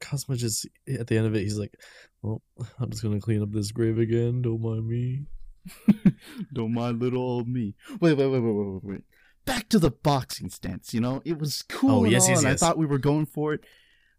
[0.00, 1.74] Kazuma just at the end of it, he's like,
[2.22, 2.42] "Well,
[2.78, 4.42] I'm just gonna clean up this grave again.
[4.42, 5.26] Don't mind me."
[6.52, 7.74] Don't mind little old me.
[8.00, 9.04] Wait, wait, wait, wait, wait, wait, wait.
[9.44, 10.94] Back to the boxing stance.
[10.94, 11.90] You know, it was cool.
[11.90, 12.62] Oh, and yes, yes, and yes.
[12.62, 13.64] I thought we were going for it,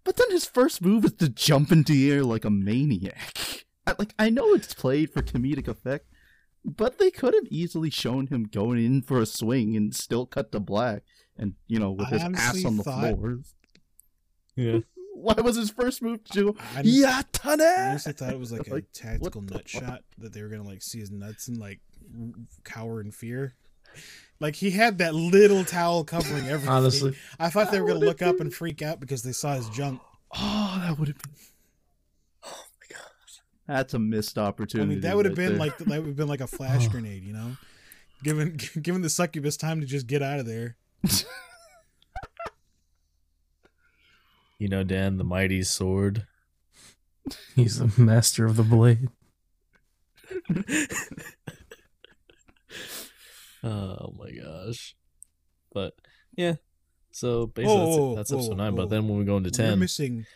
[0.03, 3.64] but then his first move is to jump into the air like a maniac.
[3.87, 6.07] I, like I know it's played for comedic effect,
[6.63, 10.51] but they could have easily shown him going in for a swing and still cut
[10.53, 11.03] to black,
[11.37, 13.39] and you know, with I his ass on the thought- floor.
[14.55, 14.79] Yeah.
[15.17, 17.87] Why was his first move to I honestly- I Yatane?
[17.89, 19.81] honestly thought it was like a Like, tactical what nut fuck?
[19.83, 21.79] shot that they were gonna like see his nuts and like
[22.65, 23.55] cower in fear.
[24.41, 26.69] Like he had that little towel covering everything.
[26.69, 29.55] Honestly, I thought they were gonna would've look up and freak out because they saw
[29.55, 30.01] his junk.
[30.35, 31.31] Oh, that would have been.
[33.67, 34.87] Oh my god, that's a missed opportunity.
[34.87, 35.59] I mean, that would have right been there.
[35.59, 36.89] like that would have been like a flash oh.
[36.89, 37.57] grenade, you know,
[38.23, 40.77] given given the succubus time to just get out of there.
[44.57, 46.27] You know, Dan, the mighty sword.
[47.55, 49.09] He's the master of the blade.
[53.67, 54.95] Oh my gosh.
[55.73, 55.95] But
[56.37, 56.55] yeah.
[57.09, 58.15] So basically Whoa, that's, whoa, it.
[58.17, 58.75] that's whoa, episode nine.
[58.75, 58.83] whoa.
[58.83, 60.27] But then when we go into We're ten, missing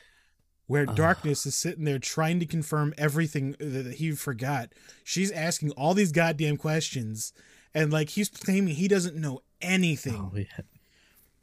[0.70, 0.94] where Ah.
[0.94, 4.72] darkness is sitting there trying to confirm everything that he forgot.
[5.04, 7.34] She's asking all these goddamn questions,
[7.74, 10.16] and like he's claiming he doesn't know anything.
[10.16, 10.62] oh, yeah.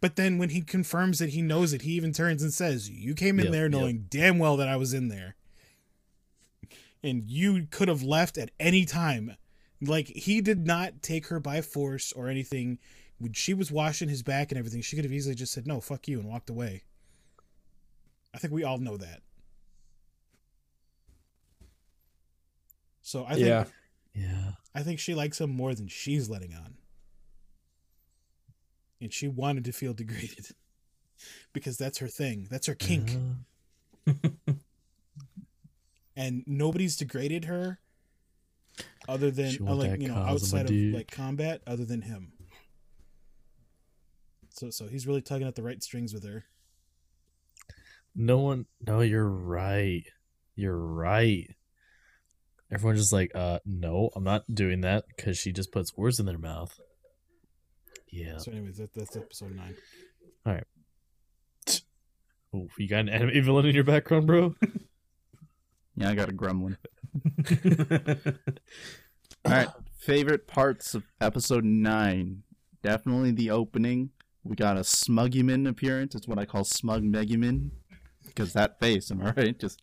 [0.01, 3.15] But then when he confirms that he knows it, he even turns and says, "You
[3.15, 3.73] came in Yep, there yep.
[3.73, 5.35] knowing damn well that I was in there,
[7.03, 9.37] and you could have left at any time."
[9.81, 12.79] Like he did not take her by force or anything.
[13.19, 15.81] When she was washing his back and everything, she could have easily just said, "No,
[15.81, 16.85] fuck you," and walked away.
[18.37, 19.23] I think we all know that.
[23.01, 23.65] So I think yeah.
[24.15, 24.51] yeah.
[24.75, 26.75] I think she likes him more than she's letting on.
[29.01, 30.49] And she wanted to feel degraded.
[31.55, 32.47] Because that's her thing.
[32.51, 33.17] That's her kink.
[34.07, 34.13] Uh,
[36.15, 37.79] And nobody's degraded her
[39.09, 40.95] other than uh, like you know, outside of dick.
[40.95, 42.33] like combat other than him.
[44.51, 46.45] So so he's really tugging at the right strings with her.
[48.17, 48.67] No one.
[48.85, 50.05] No, you're right.
[50.55, 51.55] You're right.
[52.73, 56.27] Everyone's just like, uh, no, I'm not doing that because she just puts words in
[56.27, 56.81] their mouth.
[58.11, 58.39] Yeah.
[58.39, 59.77] So anyways, that, that's episode nine.
[60.45, 60.65] all right
[62.55, 64.55] Oh, you got an anime villain in your background, bro?
[65.99, 66.77] Yeah, I got a gremlin.
[69.47, 72.43] All right, favorite parts of episode nine.
[72.83, 74.11] Definitely the opening.
[74.45, 76.15] We got a Smugyman appearance.
[76.15, 77.71] It's what I call Smug Megumin.
[78.37, 79.59] Because that face, am I right?
[79.59, 79.81] Just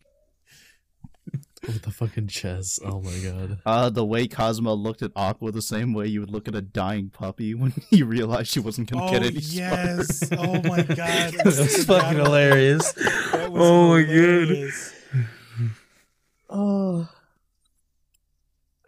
[1.66, 2.78] With the fucking chest.
[2.84, 3.58] Oh my god.
[3.66, 6.60] Uh, the way Kazuma looked at Aqua the same way you would look at a
[6.62, 10.20] dying puppy when you realized she wasn't gonna Oh get any yes!
[10.28, 10.46] smarter.
[10.48, 10.96] Oh my god!
[11.34, 12.92] that was fucking hilarious.
[12.92, 14.10] That was Oh my god.
[14.12, 14.94] hilarious.
[16.48, 17.08] Oh.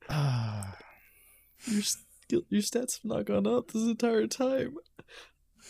[0.09, 0.77] Ah.
[1.67, 4.77] Your, skill- your stats have not gone up this entire time.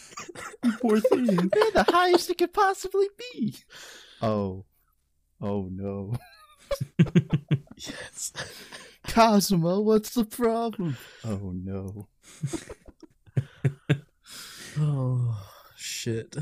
[0.80, 1.26] Poor thing.
[1.26, 3.54] They're the highest it could possibly be.
[4.22, 4.64] Oh.
[5.40, 6.14] Oh no.
[7.76, 8.32] Yes.
[9.06, 10.96] Kazuma, what's the problem?
[11.24, 12.09] Oh no.
[14.78, 16.37] Oh shit.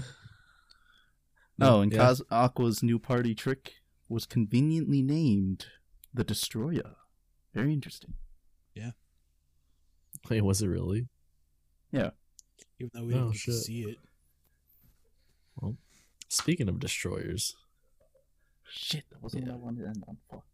[1.60, 1.98] Oh, and Yeah.
[1.98, 3.74] Cos- Aqua's new party trick
[4.08, 5.66] was conveniently named
[6.12, 6.96] the Destroyer.
[7.54, 8.14] Very interesting.
[8.74, 8.90] Yeah.
[10.28, 11.06] Wait, was it really?
[12.78, 13.54] Even though we Oh, didn't shit.
[13.54, 13.98] see it.
[15.56, 15.76] Well,
[16.28, 17.54] speaking of destroyers,
[18.76, 19.52] Shit, that wasn't Yeah.
[19.52, 20.18] what I wanted to end on.
[20.30, 20.44] Fuck.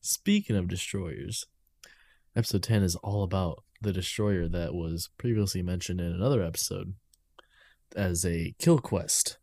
[0.00, 1.46] speaking of destroyers,
[2.34, 6.94] episode 10 is all about the destroyer that was previously mentioned in another episode
[7.94, 9.38] as a kill quest.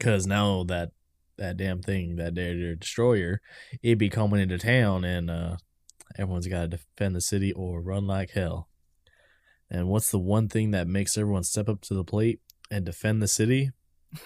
[0.00, 0.92] Cuz now that
[1.36, 3.40] that damn thing, that their destroyer,
[3.82, 5.56] it be coming into town and uh
[6.16, 8.67] everyone's got to defend the city or run like hell.
[9.70, 13.22] And what's the one thing that makes everyone step up to the plate and defend
[13.22, 13.72] the city?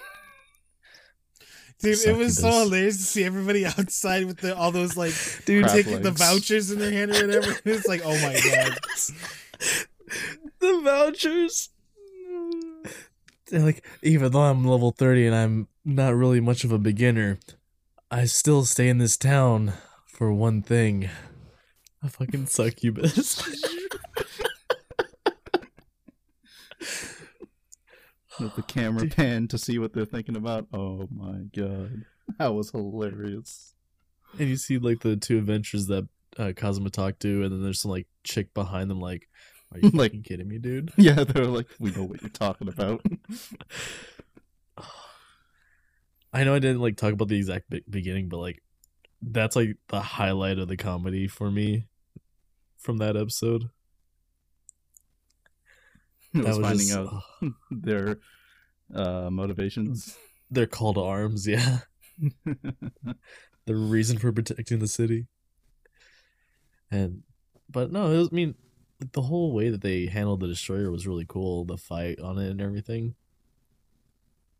[1.79, 5.13] Dude, it was so hilarious to see everybody outside with the, all those like
[5.45, 7.59] Dude, Crap taking the vouchers in their hand or whatever.
[7.65, 8.77] It's like, oh my god.
[10.59, 11.69] the vouchers.
[13.47, 17.37] They're like, even though I'm level 30 and I'm not really much of a beginner,
[18.09, 19.73] I still stay in this town
[20.07, 21.09] for one thing.
[22.01, 23.43] A fucking succubus.
[28.39, 30.67] With the camera pan to see what they're thinking about.
[30.73, 32.03] Oh my god.
[32.39, 33.73] That was hilarious.
[34.39, 37.81] and you see like the two adventures that uh, Kazuma talked to, and then there's
[37.81, 39.27] some like chick behind them like,
[39.73, 40.91] are you Like- kidding me, dude?
[40.97, 43.05] Yeah, they're like, we know what you're talking about.
[46.31, 48.63] I know I didn't like talk about the exact be- beginning, but like
[49.21, 51.87] that's like the highlight of the comedy for me
[52.77, 53.69] from that episode.
[56.41, 58.19] It was was finding just- out their
[58.93, 60.17] uh, motivations.
[60.49, 61.79] their call to arms, yeah.
[62.45, 65.27] the reason for protecting the city.
[66.91, 67.23] And
[67.69, 68.55] but no, it was, I mean,
[69.13, 71.65] the whole way that they handled the destroyer was really cool.
[71.65, 73.15] The fight on it and everything.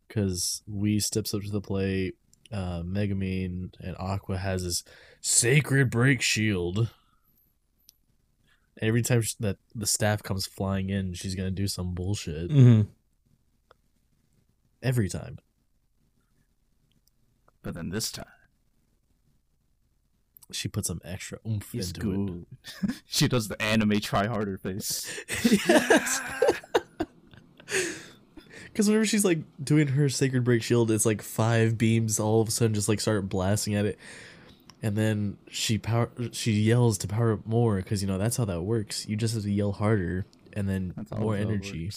[0.08, 2.16] Because we steps up to the plate.
[2.52, 4.84] Uh, Megumin and Aqua has this
[5.20, 6.90] sacred break shield.
[8.80, 12.50] Every time sh- that the staff comes flying in, she's gonna do some bullshit.
[12.50, 12.82] hmm
[14.82, 15.38] Every time.
[17.62, 18.26] but then this time,
[20.52, 22.44] She puts some extra oomph he's into
[22.82, 22.94] it.
[23.06, 25.08] she does the anime try harder face.
[25.66, 26.20] yes.
[28.66, 32.48] Because whenever she's like doing her sacred break shield, it's like five beams all of
[32.48, 33.98] a sudden just like start blasting at it,
[34.84, 38.44] and then she power she yells to power up more because you know that's how
[38.44, 39.08] that works.
[39.08, 41.90] You just have to yell harder and then more energy.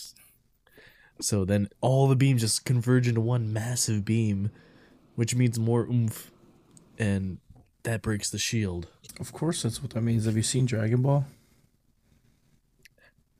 [1.20, 4.52] So then all the beams just converge into one massive beam,
[5.16, 6.32] which means more oomph,
[6.98, 7.40] and
[7.84, 8.88] that breaks the shield.
[9.20, 10.24] Of course, that's what that means.
[10.24, 11.26] Have you seen Dragon Ball?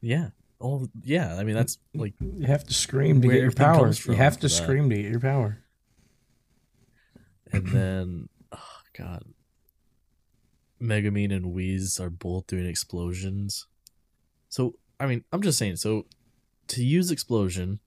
[0.02, 0.32] Yeah.
[0.60, 1.38] All yeah.
[1.38, 3.94] I mean that's like You have to scream to get your power.
[4.08, 4.50] You have to that.
[4.50, 5.60] scream to get your power.
[7.54, 9.24] And then, oh god,
[10.82, 13.66] Megumin and Wheeze are both doing explosions.
[14.50, 15.78] So I mean, I'm just saying.
[15.78, 16.06] So
[16.70, 17.80] to use explosion,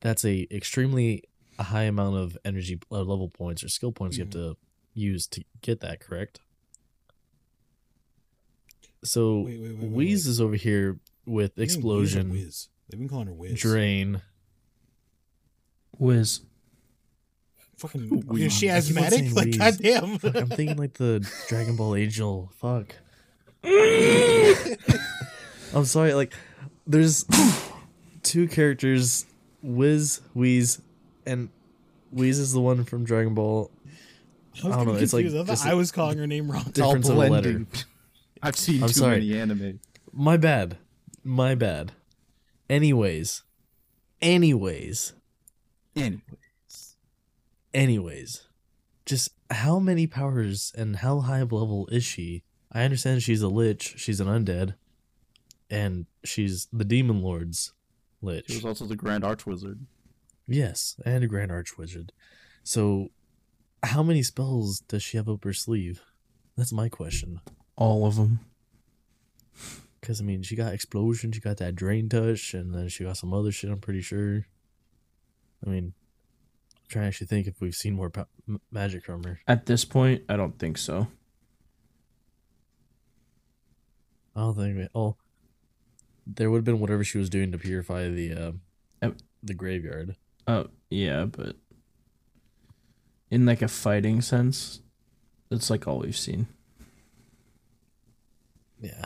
[0.00, 1.24] that's a extremely
[1.58, 4.56] high amount of energy uh, level points or skill points you have to
[4.92, 6.40] use to get that correct.
[9.04, 10.30] So Wait, wait, wait, wait, Wheeze wait.
[10.30, 12.68] is over here with They didn't use her explosion, Wiz.
[12.88, 13.60] They've been calling her Wiz.
[13.60, 14.22] drain.
[15.98, 16.40] Whiz.
[17.78, 18.46] Fucking Wheeze.
[18.46, 19.18] is she I keep on asthmatic?
[19.18, 19.56] saying Like Wheeze.
[19.58, 20.18] goddamn.
[20.18, 22.50] Fuck, I'm thinking like the Dragon Ball Angel.
[22.58, 22.94] Fuck.
[25.74, 26.14] I'm sorry.
[26.14, 26.32] Like,
[26.86, 27.24] there's
[28.22, 29.26] two characters,
[29.62, 30.80] Wiz, Wheeze,
[31.26, 31.48] and
[32.12, 33.70] Wheeze is the one from Dragon Ball.
[34.62, 35.26] I was I don't know, it's like.
[35.26, 36.64] I just- I was calling her name wrong.
[36.72, 37.66] Difference of a letter.
[38.42, 39.18] I've seen I'm too sorry.
[39.20, 39.80] many anime.
[40.12, 40.76] My bad.
[41.24, 41.92] My bad.
[42.70, 43.42] Anyways.
[44.22, 45.12] Anyways.
[45.96, 46.22] Anyways,
[47.74, 48.48] Anyways.
[49.04, 52.44] Just how many powers and how high of level is she?
[52.72, 54.74] I understand she's a lich, she's an undead,
[55.68, 57.72] and she's the Demon Lord's
[58.22, 58.46] lich.
[58.48, 59.80] she was also the Grand Archwizard.
[60.46, 62.10] Yes, and a Grand Archwizard.
[62.62, 63.10] So,
[63.82, 66.02] how many spells does she have up her sleeve?
[66.56, 67.40] That's my question.
[67.76, 68.40] All of them.
[70.00, 73.16] Because, I mean, she got explosion, she got that drain touch, and then she got
[73.16, 74.46] some other shit, I'm pretty sure.
[75.64, 76.03] I mean, I'm
[76.88, 78.26] trying to actually think if we've seen more pa-
[78.70, 79.40] magic from her.
[79.48, 81.08] At this point, I don't think so.
[84.36, 84.76] I don't think.
[84.76, 85.16] We, oh,
[86.26, 88.52] there would have been whatever she was doing to purify the uh,
[89.02, 89.16] Yep.
[89.42, 90.16] the graveyard.
[90.46, 91.56] Oh, yeah, but
[93.30, 94.80] in like a fighting sense,
[95.50, 96.48] that's like all we've seen.
[98.80, 99.04] Yeah.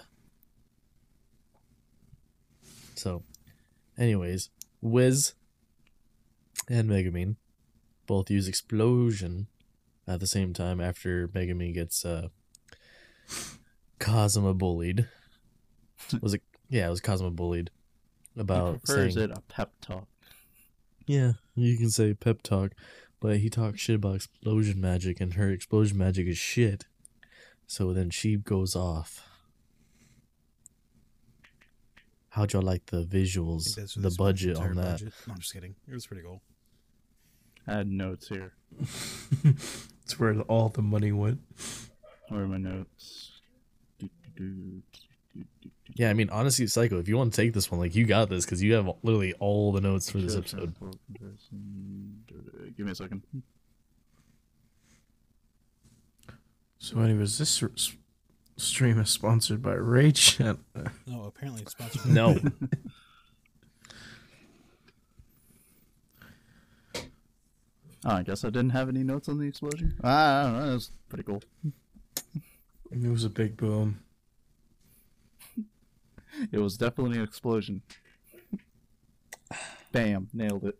[2.94, 3.22] So,
[3.96, 4.50] anyways,
[4.80, 5.34] Wiz
[6.68, 7.36] and Megumin
[8.08, 9.46] both use explosion
[10.08, 12.28] at the same time after Megumin gets uh
[14.00, 15.06] Kazuma bullied.
[16.20, 16.42] Was it?
[16.70, 17.70] Yeah, it was Kazuma bullied
[18.36, 19.30] about He about prefers saying.
[19.30, 20.06] it a pep talk.
[21.06, 22.72] Yeah, you can say pep talk,
[23.20, 26.84] but he talks shit about explosion magic, and her explosion magic is shit.
[27.66, 29.22] So then she goes off.
[32.30, 35.00] How'd y'all like the visuals, the budget on that?
[35.00, 35.74] budget- No, I'm just kidding.
[35.88, 36.42] It was pretty cool.
[37.68, 38.52] I had notes here.
[40.08, 41.40] It's where all the money went.
[42.30, 43.30] Where are my notes?
[43.98, 44.08] Do,
[44.38, 45.04] do, do, do,
[45.34, 45.70] do, do.
[45.96, 48.30] Yeah, I mean, honestly, Psycho, if you want to take this one, like, you got
[48.30, 50.74] this, because you have literally all the notes for this episode.
[52.74, 53.22] Give me a second.
[56.78, 57.62] So, anyways, this
[58.56, 60.56] stream is sponsored by Raid Chat.
[61.06, 62.06] No, apparently it's sponsored.
[62.06, 62.34] No.
[68.10, 69.94] Oh, I guess I didn't have any notes on the explosion.
[70.02, 70.66] Ah, I don't know.
[70.66, 71.42] That was pretty cool.
[72.90, 74.00] It was a big boom.
[76.52, 77.82] It was definitely an explosion.
[79.90, 80.78] Bam, nailed it.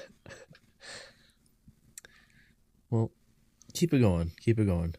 [2.90, 3.12] well,
[3.72, 4.32] keep it going.
[4.40, 4.96] Keep it going.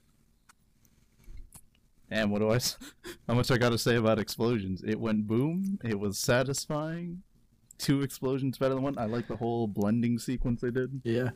[2.09, 2.59] And what do I?
[3.27, 4.81] How much I got to say about explosions?
[4.81, 5.77] It went boom.
[5.83, 7.21] It was satisfying.
[7.81, 8.97] Two explosions better than one.
[8.97, 11.01] I like the whole blending sequence they did.
[11.03, 11.31] Yeah.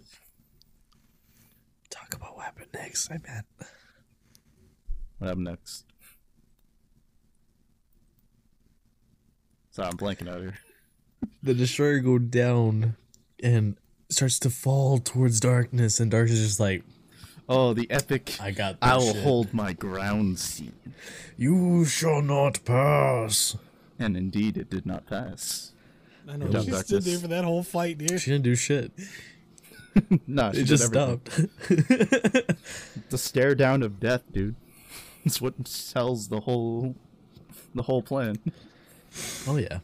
[1.90, 3.10] Talk about what happened next.
[3.12, 3.46] I bet.
[5.18, 5.86] What happened next?
[9.72, 10.56] Sorry, I'm blanking out here.
[11.44, 12.96] the destroyer go down
[13.44, 13.76] and
[14.10, 16.84] starts to fall towards darkness and darkness is just like
[17.48, 18.38] Oh, the epic.
[18.40, 18.78] I got.
[18.82, 19.24] I will shit.
[19.24, 20.74] hold my ground scene.
[21.38, 23.56] you shall not pass
[24.00, 25.72] And indeed, it did not pass.
[26.28, 26.48] I know.
[26.48, 28.20] Dumb She stood there for that whole fight, dude.
[28.22, 28.92] she didn't do shit
[30.28, 31.22] No, she it just everything.
[31.26, 32.60] stopped
[33.10, 34.56] The stare down of death, dude.
[35.24, 36.96] It's what sells the whole,
[37.74, 38.38] the whole plan.
[39.48, 39.80] oh yeah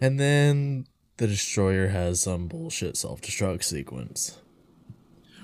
[0.00, 0.86] and then
[1.16, 4.38] the destroyer has some bullshit self-destruct sequence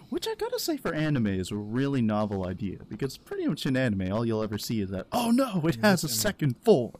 [0.09, 3.77] Which I gotta say for anime is a really novel idea because pretty much in
[3.77, 6.93] anime, all you'll ever see is that oh no, it has a second form.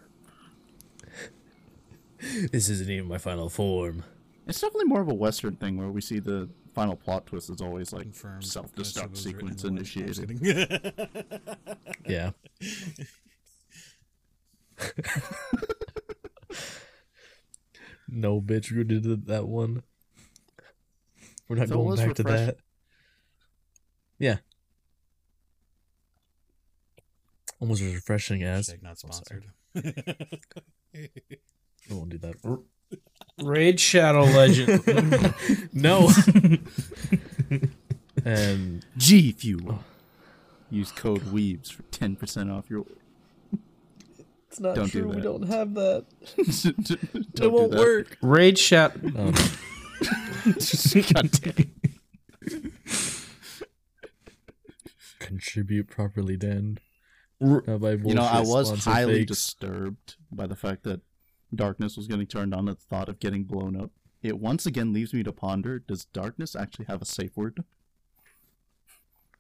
[2.53, 4.05] this isn't even my final form
[4.47, 7.61] It's definitely more of a Western thing where we see the final plot twist is
[7.61, 8.45] always like Confirmed.
[8.45, 11.47] self-destruct That shit was written in sequence the one- I'm just initiated.
[12.07, 12.31] yeah
[18.09, 19.83] no bitch we did that one
[21.49, 22.57] we're not So going was back to refresh- that
[24.19, 24.37] yeah
[27.61, 29.45] almost as refreshing as Hashtag not Oh, sponsored.
[31.91, 32.37] I won't do that.
[33.43, 35.35] Raid Shadow Legend.
[35.73, 36.11] no.
[38.25, 39.81] and G Fuel.
[40.71, 42.85] Use code Weebs for ten percent off your.
[44.49, 46.05] it's not Don't do true, we don't have that.
[47.35, 47.85] Don't it won't do that.
[47.85, 48.19] work.
[48.23, 49.01] Raid Shadow.
[49.19, 49.35] Um,
[51.13, 52.73] God damn.
[55.19, 56.79] contribute properly, Dan.
[57.43, 59.29] R- Not You know, I was highly fakes.
[59.33, 61.01] disturbed by the fact that
[61.55, 63.91] darkness was getting turned on at the thought of getting blown up.
[64.23, 67.65] It once again leaves me to ponder: Does darkness actually have a safe word?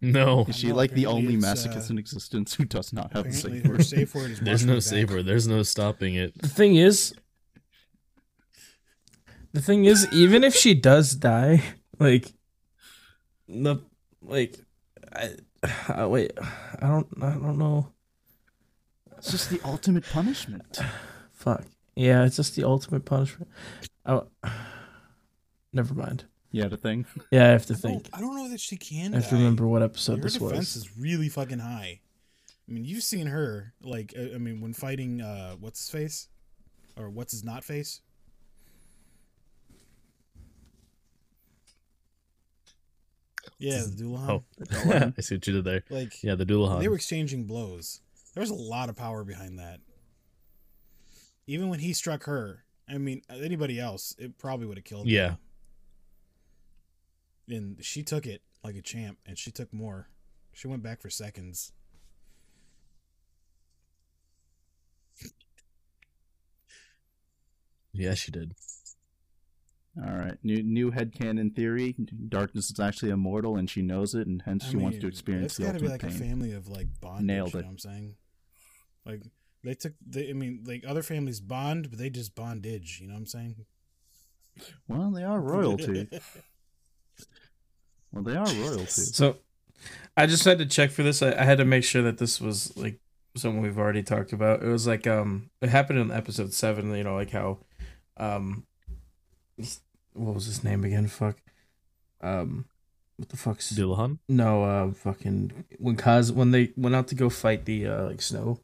[0.02, 3.26] No, Is she know, like the only masochist uh, in existence who does not have
[3.26, 3.84] a safe word?
[3.84, 5.10] safe word is there's no safe back.
[5.10, 5.22] saver.
[5.22, 6.40] There's no stopping it.
[6.40, 7.12] The thing is,
[9.52, 11.62] the thing is, even if she does die,
[11.98, 12.32] like
[13.46, 13.76] the
[14.22, 14.56] like,
[15.14, 15.34] I,
[15.88, 17.92] I wait, I don't, I don't know.
[19.18, 20.78] It's just the ultimate punishment.
[21.32, 21.64] Fuck.
[22.00, 23.50] Yeah, it's just the ultimate punishment.
[24.06, 24.26] Oh,
[25.72, 26.24] never mind.
[26.50, 27.04] You had a thing.
[27.30, 28.10] Yeah, I have to I think.
[28.10, 29.12] don't, I don't know that she can.
[29.12, 30.76] I have to remember what episode Her this defense was.
[30.76, 32.00] is really fucking high.
[32.68, 36.28] I mean, you've seen her like uh, I mean, when fighting uh, what's his face,
[36.96, 38.00] or what's his not face.
[43.58, 44.42] Yeah, the Dullahan.
[44.86, 45.84] Oh, I see what you did there.
[45.90, 46.80] Like Yeah, the Dullahan.
[46.80, 48.00] they were exchanging blows.
[48.34, 49.80] There was a lot of power behind that.
[51.50, 55.06] Even when he struck her, I mean, anybody else, it probably would have killed.
[55.06, 55.12] them.
[55.12, 55.34] Yeah.
[57.48, 60.08] and she took it like a champ, and she took more.
[60.52, 61.72] She went back for seconds.
[67.92, 68.54] Yeah, she did.
[70.00, 71.96] All right, new new headcanon theory:
[72.28, 75.12] Darkness is actually immortal, and she knows it, and hence I she wants to mean,
[75.12, 76.10] experience It's the got to be like pain.
[76.10, 77.26] a family of like bondage.
[77.26, 77.62] Nailed You it.
[77.62, 78.14] know what I'm saying?
[79.04, 79.22] Like
[79.62, 79.92] they took.
[80.06, 82.98] They, I mean, like other families bond, but they just bondage.
[83.00, 83.56] You know what I'm saying?
[84.88, 86.08] Well, they are royalty.
[88.12, 88.86] well, they are royalty.
[88.86, 89.36] So,
[90.16, 91.22] I just had to check for this.
[91.22, 93.00] I, I had to make sure that this was like
[93.36, 94.62] something we've already talked about.
[94.62, 96.94] It was like um, it happened in episode seven.
[96.94, 97.58] You know, like how,
[98.16, 98.66] um,
[100.14, 101.06] what was his name again?
[101.06, 101.36] Fuck,
[102.20, 102.66] um,
[103.20, 104.18] what the fuck's Dullahan?
[104.28, 108.22] no uh fucking when Kaz when they went out to go fight the uh like
[108.22, 108.60] snow,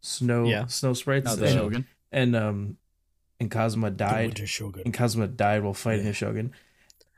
[0.00, 0.66] snow Yeah.
[0.66, 1.86] snow sprites Now the and, Shogun.
[2.12, 2.76] and um
[3.38, 4.82] and Kazuma died Winter Shogun.
[4.84, 6.10] and Kazuma died while fighting Yeah.
[6.10, 6.52] the Shogun.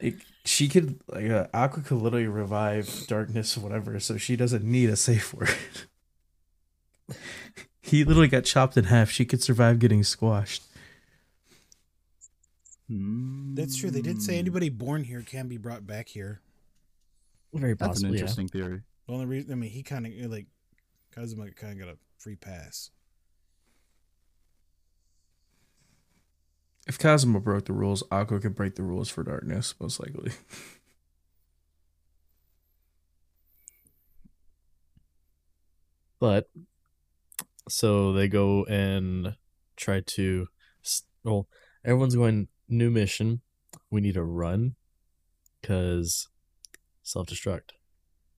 [0.01, 0.15] It,
[0.45, 4.91] she could like uh, Aqua could literally revive darkness or whatever, so she doesn't need
[4.91, 5.55] a safe word.
[7.81, 9.11] he literally got chopped in half.
[9.11, 10.63] She could survive getting squashed.
[12.89, 13.91] That's true.
[13.91, 14.39] They did say Hmm.
[14.41, 16.41] anybody born here can be brought back here.
[17.55, 17.93] Very possible.
[17.93, 18.09] That's an possibly.
[18.19, 18.21] yeah.
[18.23, 18.83] interesting theory.
[19.07, 20.47] The only reason, I mean, he kind of like
[21.15, 22.91] Kazuma kind of got a free pass.
[26.87, 30.33] If Kazuma broke the rules, Aqua could break the rules for darkness, most likely.
[36.23, 36.49] But
[37.69, 39.35] so they go and
[39.75, 40.47] try to.
[41.25, 41.49] Well,
[41.85, 43.41] everyone's going new mission.
[43.91, 44.77] We need to run
[45.61, 46.29] because
[47.03, 47.71] self destruct.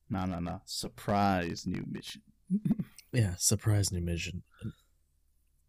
[0.09, 0.63] No, no, no.
[0.65, 2.23] Surprise new mission.
[3.15, 4.43] Yeah, surprise new mission.
[4.61, 4.73] An,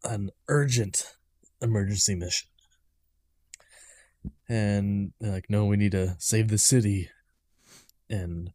[0.04, 1.16] an urgent
[1.62, 2.48] emergency mission.
[4.50, 7.10] And like, no, we need to save the city.
[8.10, 8.52] And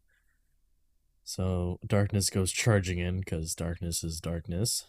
[1.23, 4.85] so darkness goes charging in because darkness is darkness.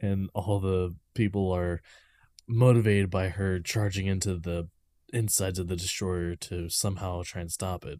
[0.00, 1.82] And all the people are
[2.46, 4.68] motivated by her charging into the
[5.12, 7.98] insides of the destroyer to somehow try and stop it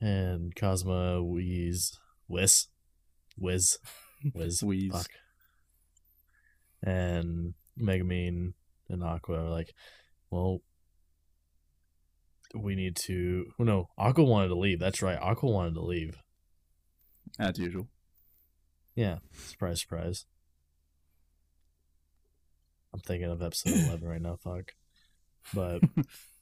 [0.00, 2.68] and Kazuma Wheeze Wiz
[3.38, 3.78] Wiz
[4.34, 4.92] Wiz Wheeze.
[4.92, 5.10] fuck.
[6.82, 8.52] And Megumin
[8.88, 9.74] and Aqua are like,
[10.30, 10.60] well
[12.54, 14.78] we need to oh no, Aqua wanted to leave.
[14.78, 16.16] That's right, Aqua wanted to leave.
[17.38, 17.88] As usual.
[18.94, 19.18] Yeah.
[19.34, 20.24] Surprise surprise.
[22.94, 24.72] I'm thinking of episode eleven right now, fuck.
[25.52, 25.80] But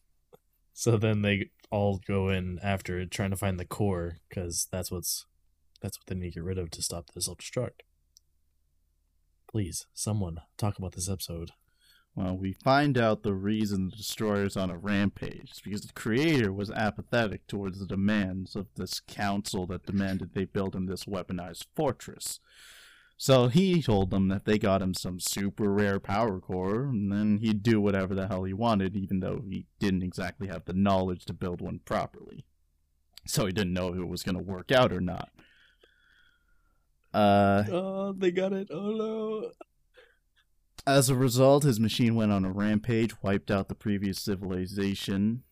[0.75, 5.25] so then they all go in after trying to find the core, because that's what's
[5.81, 7.81] that's what they need to get rid of to stop the self destruct.
[9.51, 11.53] Please, someone talk about this episode.
[12.17, 16.53] Well, we find out the reason the destroyer's on a rampage is because the creator
[16.53, 21.67] was apathetic towards the demands of this council that demanded they build him this weaponized
[21.75, 22.39] fortress.
[23.17, 27.39] So he told them that they got him some super rare power core, and then
[27.39, 31.25] he'd do whatever the hell he wanted, even though he didn't exactly have the knowledge
[31.27, 32.45] to build one properly.
[33.27, 35.31] So he didn't know if it was going to work out or not.
[37.13, 38.69] Uh, Oh, they got it.
[38.71, 39.51] Oh no.
[40.87, 45.45] as a result, his machine went on a rampage, wiped out the previous civilization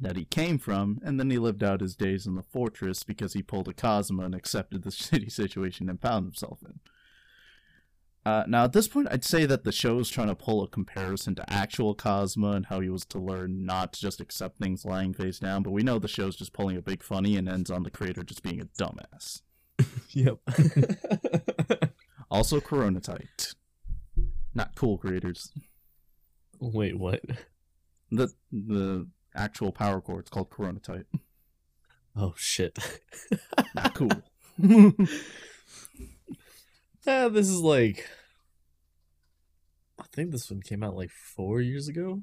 [0.00, 3.32] that he came from, and then he lived out his days in the fortress because
[3.32, 6.80] he pulled a Kazuma and accepted the shitty situation and found himself in.
[8.26, 11.34] Uh, now, at this point, I'd say that the show's trying to pull a comparison
[11.36, 15.14] to actual Kazuma and how he was to learn not to just accept things lying
[15.14, 17.84] face down, but we know the show's just pulling a big funny and ends on
[17.84, 19.42] the creator just being a dumbass.
[20.10, 20.38] Yep.
[22.30, 23.54] Also, Coronatite.
[24.54, 25.50] Not cool creators.
[26.60, 27.22] Wait, what?
[28.10, 30.20] The the actual power core.
[30.20, 31.04] It's called Coronatite.
[32.16, 32.78] Oh shit.
[33.74, 34.10] Not cool.
[37.06, 38.06] Yeah, this is like
[39.98, 42.22] I think this one came out like four years ago.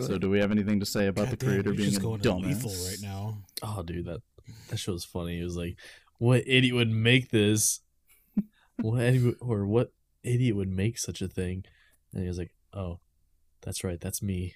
[0.00, 2.00] so, do we have anything to say about the God damn, creator you're being just
[2.00, 2.44] a going dumbass?
[2.64, 3.38] lethal right now.
[3.62, 4.20] Oh, dude, that
[4.68, 5.40] that show was funny.
[5.40, 5.76] It was like,
[6.18, 7.80] what idiot would make this?
[8.80, 9.92] What idiot, or what
[10.22, 11.64] idiot would make such a thing?
[12.12, 13.00] And he was like, oh,
[13.62, 14.54] that's right, that's me.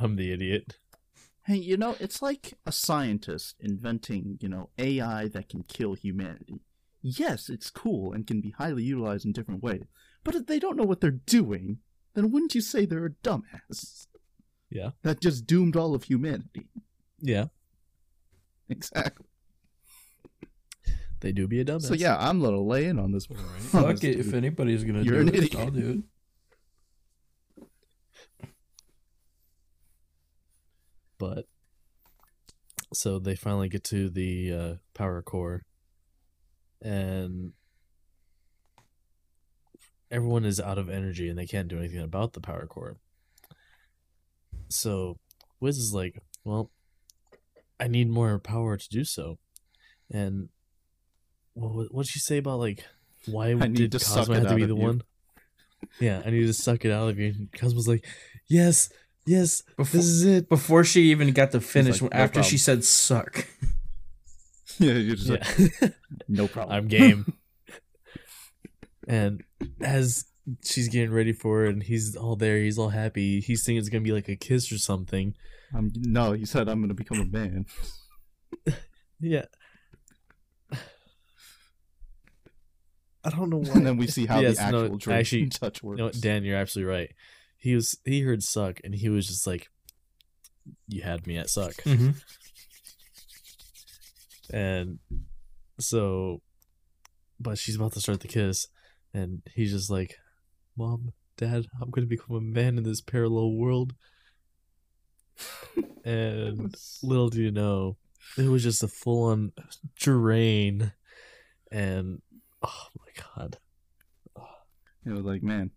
[0.02, 0.78] I'm the idiot.
[1.46, 6.60] Hey, you know, it's like a scientist inventing, you know, AI that can kill humanity.
[7.02, 9.84] Yes, it's cool and can be highly utilized in different ways,
[10.22, 11.78] but if they don't know what they're doing,
[12.14, 14.06] then wouldn't you say they're a dumbass?
[14.68, 14.90] Yeah.
[15.02, 16.68] That just doomed all of humanity.
[17.20, 17.46] Yeah,
[18.68, 19.26] Exactly.
[21.20, 21.82] they do be a dumbass.
[21.88, 23.28] So yeah, I'm gonna lay in on this.
[23.28, 23.40] one.
[23.40, 24.20] on Fuck this it.
[24.20, 25.56] If anybody's gonna You're do an it, idiot.
[25.56, 25.98] I'll do it.
[31.20, 31.44] But
[32.94, 35.62] so they finally get to the uh, power core
[36.82, 37.52] and
[40.10, 42.96] everyone is out of energy and they can't do anything about the power core.
[44.68, 45.18] So
[45.60, 46.70] wiz is like well
[47.78, 49.38] i need more power to do so.
[50.10, 50.48] And
[51.52, 52.84] what what'd she say about like
[53.26, 54.82] why need did kazuma have to be the you.
[54.82, 55.02] one?
[56.00, 57.26] Yeah i need to suck it out of you.
[57.26, 58.06] And kazuma's like
[58.48, 58.88] yes
[59.26, 62.58] yes Before, this is it before she even got to finish, like, no after she
[62.58, 63.46] said "suck,"
[64.78, 65.94] yeah, you're just like,
[66.28, 66.76] no problem.
[66.76, 67.32] I'm game.
[69.08, 69.42] and
[69.80, 70.24] as
[70.64, 73.40] she's getting ready for it, and he's all there, he's all happy.
[73.40, 75.34] He's thinking it's gonna be like a kiss or something.
[75.74, 76.32] I'm no.
[76.32, 77.66] he said I'm gonna become a man.
[79.20, 79.44] Yeah.
[83.22, 83.74] I don't know why.
[83.74, 85.98] and then we see how Yes, the no, actual drain actually, touch works.
[85.98, 87.10] You know what, Dan, you're absolutely right.
[87.60, 89.68] He was he heard suck, and he was just like,
[90.88, 92.10] "You had me at suck." mm-hmm.
[94.52, 94.98] and
[95.78, 96.40] so
[97.38, 98.66] but she's about to start the kiss
[99.14, 100.16] and he's just like
[100.76, 103.94] mom dad i'm gonna become a man in this parallel world
[106.04, 107.96] and little do you know
[108.36, 109.52] it was just a full-on
[109.96, 110.92] drain
[111.72, 112.20] and
[112.62, 113.56] oh my god
[115.06, 115.70] It was like, man,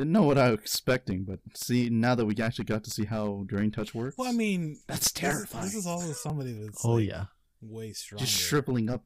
[0.00, 3.04] didn't know what I was expecting, but see, now that we actually got to see
[3.04, 5.66] how Drain Touch works, Well, I mean, that's terrifying.
[5.66, 7.24] This, is also somebody that's oh like, yeah
[7.60, 8.24] way stronger.
[8.24, 9.04] just shriveling up.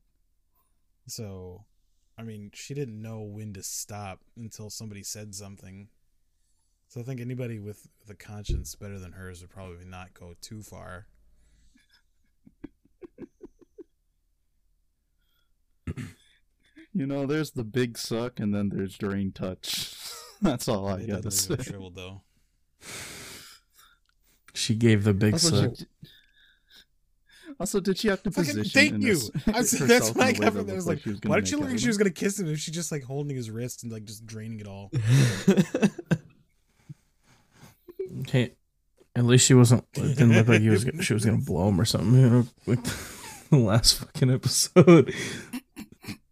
[1.09, 1.65] So,
[2.17, 5.89] I mean, she didn't know when to stop until somebody said something.
[6.87, 10.35] So I think anybody with, with a conscience better than hers would probably not go
[10.41, 11.09] too far.
[16.97, 19.97] You know, there's the big suck, and then there's Drain Touch.
[20.51, 21.57] that's all I gotta say.
[21.61, 22.23] shriveled though.
[24.53, 25.77] She gave the big Also, suck.
[25.79, 25.87] she-
[27.61, 28.91] also, did she have to Fucking position?
[28.91, 29.15] thank you.
[29.15, 30.75] this- I, herself that's in what I a way got from there.
[30.75, 32.49] I was looked like, why gonna did she look like she was gonna kiss him
[32.49, 34.91] if she just like holding his wrist and like just draining it all?
[38.21, 38.53] Okay,
[39.17, 39.85] at least she wasn't.
[39.95, 40.87] It didn't look like he was.
[41.01, 42.15] She was gonna blow him or something.
[42.15, 42.83] You know, like
[43.51, 45.13] the last fucking episode.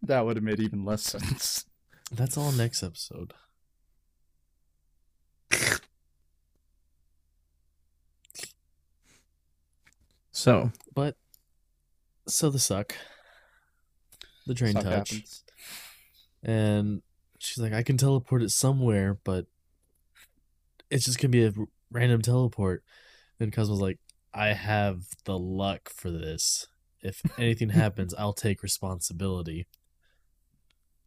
[0.03, 1.65] That would have made even less sense.
[2.13, 3.33] that's all next episode
[10.43, 11.14] So but
[12.26, 12.97] so the suck
[14.45, 15.45] the drain Suck touch happens.
[16.43, 17.03] and
[17.38, 19.47] she's like, I can teleport it somewhere, but
[20.90, 21.53] it's just gonna be a
[21.93, 22.82] random teleport.
[23.38, 24.01] And Kazuma's like,
[24.34, 26.66] I have the luck for this.
[27.03, 29.68] If anything happens, I'll take responsibility.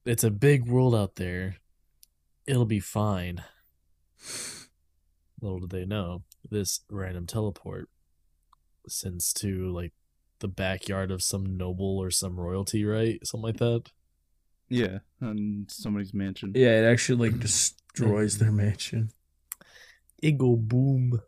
[0.06, 1.58] It's a big world out there.
[2.48, 3.44] It'll be fine.
[5.42, 7.90] Little did they know, this random teleport
[8.92, 9.94] sends to like
[10.40, 13.26] the backyard of some noble or some royalty, right?
[13.26, 13.92] Something like that.
[14.70, 16.52] Yeah, and somebody's mansion.
[16.56, 19.12] yeah, it actually like destroys their mansion.
[20.22, 21.22] It go boom.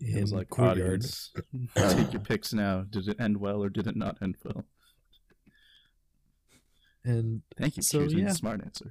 [0.00, 1.04] It was in like courtyard.
[1.76, 2.84] Take your picks now.
[2.88, 4.64] Did it end well or did it not end well?
[7.04, 8.32] and Thank you for So, choosing yeah.
[8.32, 8.90] smart answer.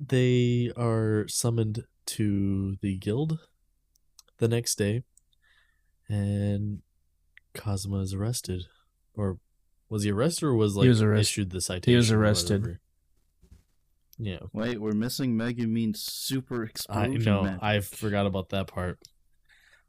[0.00, 3.38] they are summoned to the guild
[4.38, 5.02] the next day,
[6.08, 6.82] and
[7.56, 8.66] Kazuma is arrested,
[9.14, 9.38] or
[9.88, 11.92] was he arrested or was like he was arrest- issued the citation?
[11.92, 12.78] He was arrested.
[14.18, 17.20] Yeah, Wait, we're missing Megumin's super explosion.
[17.20, 17.42] I know.
[17.42, 17.62] magic.
[17.62, 18.98] I forgot about that part.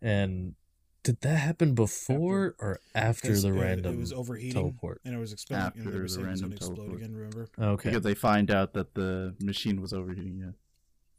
[0.01, 0.55] And
[1.03, 4.99] did that happen before or after the uh, it- random It was overheating, teleport?
[5.05, 5.81] and it was expecting.
[5.83, 7.01] and they After were the saying it was random gonna explode teleport.
[7.01, 7.15] again.
[7.15, 7.47] Remember?
[7.57, 7.89] Okay.
[7.89, 10.39] Because they find out that the machine was overheating.
[10.39, 10.51] Yeah.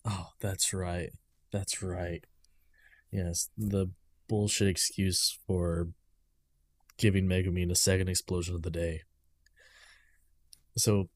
[0.04, 1.10] Oh, that's right.
[1.50, 2.24] That's right.
[3.10, 3.90] Yes, the
[4.28, 5.88] bullshit excuse for
[6.98, 9.02] giving Megumin a second explosion of the day.
[10.76, 11.08] So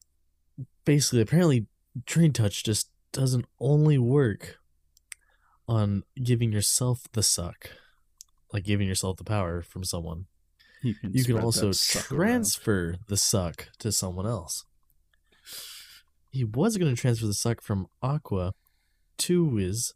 [0.85, 1.67] basically, apparently,
[2.07, 4.57] Drain Touch just doesn't only work
[5.69, 7.71] on giving yourself the suck,
[8.53, 10.27] like giving yourself the power from someone.
[10.83, 12.19] You can, You can also suck around.
[12.19, 14.65] transfer the suck to someone else.
[16.31, 18.55] He was going to transfer the suck from Aqua
[19.19, 19.93] to Wiz,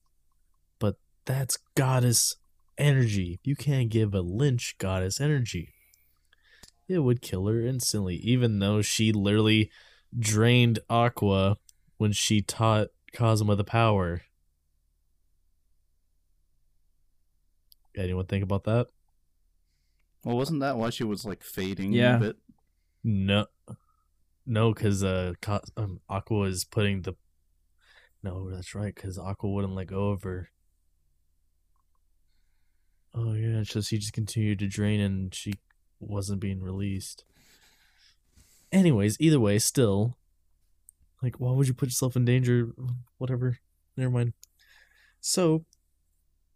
[0.79, 2.37] but that's goddess
[2.79, 3.41] energy.
[3.43, 5.73] You can't give a lich goddess energy.
[6.89, 9.71] It would kill her instantly, even though she literally
[10.17, 11.59] drained Aqua
[11.97, 14.23] when she taught Kazuma the power.
[17.99, 18.89] anyone think about that?
[20.23, 22.17] Well, wasn't that why she was like fading Yeah.
[22.17, 22.37] a bit?
[23.03, 23.47] No,
[24.45, 27.15] no, because uh, Co- um, Aqua is putting the.
[28.23, 30.51] No, that's right, because Aqua wouldn't let go of her.
[33.15, 35.55] Oh yeah, it's just he just continued to drain, and she
[36.09, 37.25] wasn't being released.
[38.73, 40.17] Anyways, either way, still,
[41.23, 42.73] like, why would you put yourself in danger?
[43.19, 43.59] Whatever,
[43.97, 44.33] never mind.
[45.21, 45.65] So,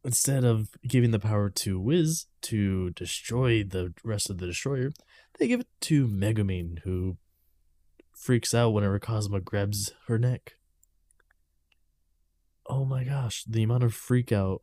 [0.04, 4.90] instead of giving the power to Wiz to destroy the rest of the destroyer,
[5.38, 7.16] they give it to Megumin, who
[8.14, 10.54] freaks out whenever Kazuma grabs her neck.
[12.66, 14.60] Oh my gosh, the amount of freak out.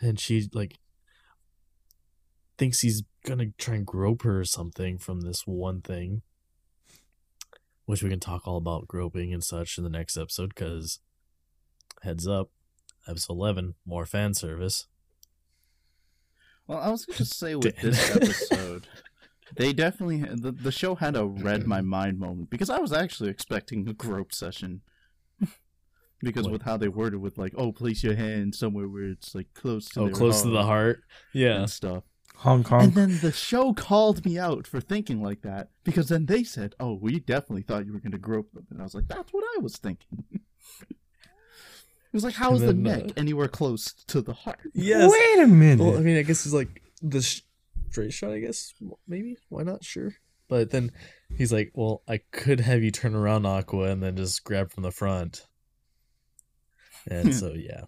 [0.00, 0.78] And she, like,
[2.58, 6.22] thinks he's gonna try and grope her or something from this one thing.
[7.86, 11.00] Which we can talk all about groping and such in the next episode, because,
[12.02, 12.50] heads up,
[13.06, 14.86] episode 11, more fan service.
[16.66, 18.86] Well, I was going to say with this episode,
[19.56, 23.28] they definitely the the show had a read my mind moment because I was actually
[23.30, 24.80] expecting a grope session.
[26.20, 26.52] because What?
[26.52, 29.90] with how they worded with like, oh, place your hand somewhere where it's like close
[29.90, 31.02] to Oh, close to the heart.
[31.34, 31.56] Yeah.
[31.60, 32.04] and stuff.
[32.36, 32.82] Hong Kong.
[32.82, 36.74] And then the show called me out for thinking like that because then they said,
[36.78, 39.32] "Oh, we definitely thought you were going to grope them," and I was like, "That's
[39.32, 40.24] what I was thinking."
[40.90, 40.96] it
[42.12, 45.10] was like, "How is the And then, neck uh, anywhere close to the heart?" Yes.
[45.10, 45.84] Wait a minute.
[45.84, 47.22] Well, I mean, I guess it's like the
[47.90, 48.32] straight shot.
[48.32, 48.74] I guess
[49.06, 49.84] maybe why not?
[49.84, 50.14] Sure.
[50.48, 50.92] But then
[51.36, 54.82] he's like, "Well, I could have you turn around, Aqua, and then just grab from
[54.82, 55.46] the front."
[57.06, 57.84] And so yeah.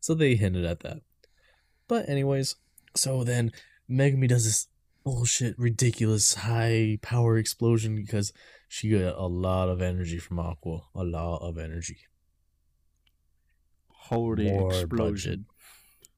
[0.00, 1.02] So they hinted at that.
[1.88, 2.56] But anyways,
[2.96, 3.52] so then
[3.90, 4.68] Megumin does this
[5.04, 8.32] bullshit, ridiculous high power explosion because
[8.68, 11.98] she got a lot of energy from Aqua, a lot of energy,
[13.88, 15.46] Holy more budget, explosion!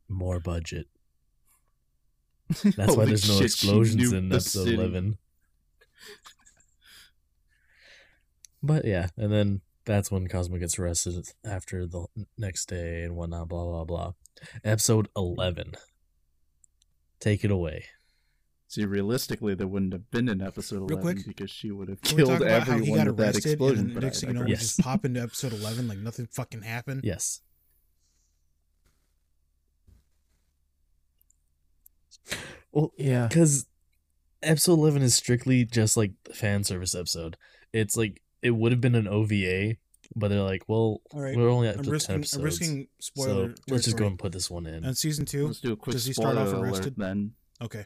[0.08, 0.86] more budget.
[2.76, 4.76] That's why there's no shit, explosions in episode city.
[4.76, 5.18] 11.
[8.62, 12.06] But yeah, and then that's when Kazuma gets arrested after the
[12.36, 14.12] next day and whatnot, blah, blah, blah.
[14.64, 15.74] Episode 11.
[17.20, 17.84] Take it away.
[18.68, 22.02] See, realistically, there wouldn't have been an episode Real 11 quick, because she would have
[22.02, 23.78] killed talk about how everyone with that explosion.
[23.86, 24.60] and but then next I thing you know, we Yes.
[24.60, 27.00] just pop into episode 11 like nothing fucking happened?
[27.02, 27.40] Yes.
[32.72, 33.26] Well, yeah.
[33.26, 33.66] because
[34.42, 37.36] episode 11 is strictly just like the fan service episode.
[37.72, 39.76] It's like, it would have been an OVA,
[40.18, 41.36] but they're like, well, All right.
[41.36, 42.34] we're only at I'm the 10 risking, episodes.
[42.36, 43.48] I'm risking spoiler.
[43.56, 44.06] so let's just go territory.
[44.08, 44.84] and put this one in.
[44.84, 46.94] On season two, Let's do a quick does he start spoiler off alert arrested?
[46.96, 47.32] then.
[47.62, 47.84] okay.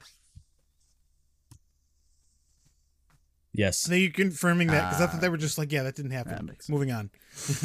[3.53, 3.79] yes.
[3.81, 5.31] So you confirming that because I thought they Ah.
[5.31, 6.47] were just like, yeah, that didn't That happen.
[6.47, 6.73] makes sense.
[6.75, 7.11] Moving on.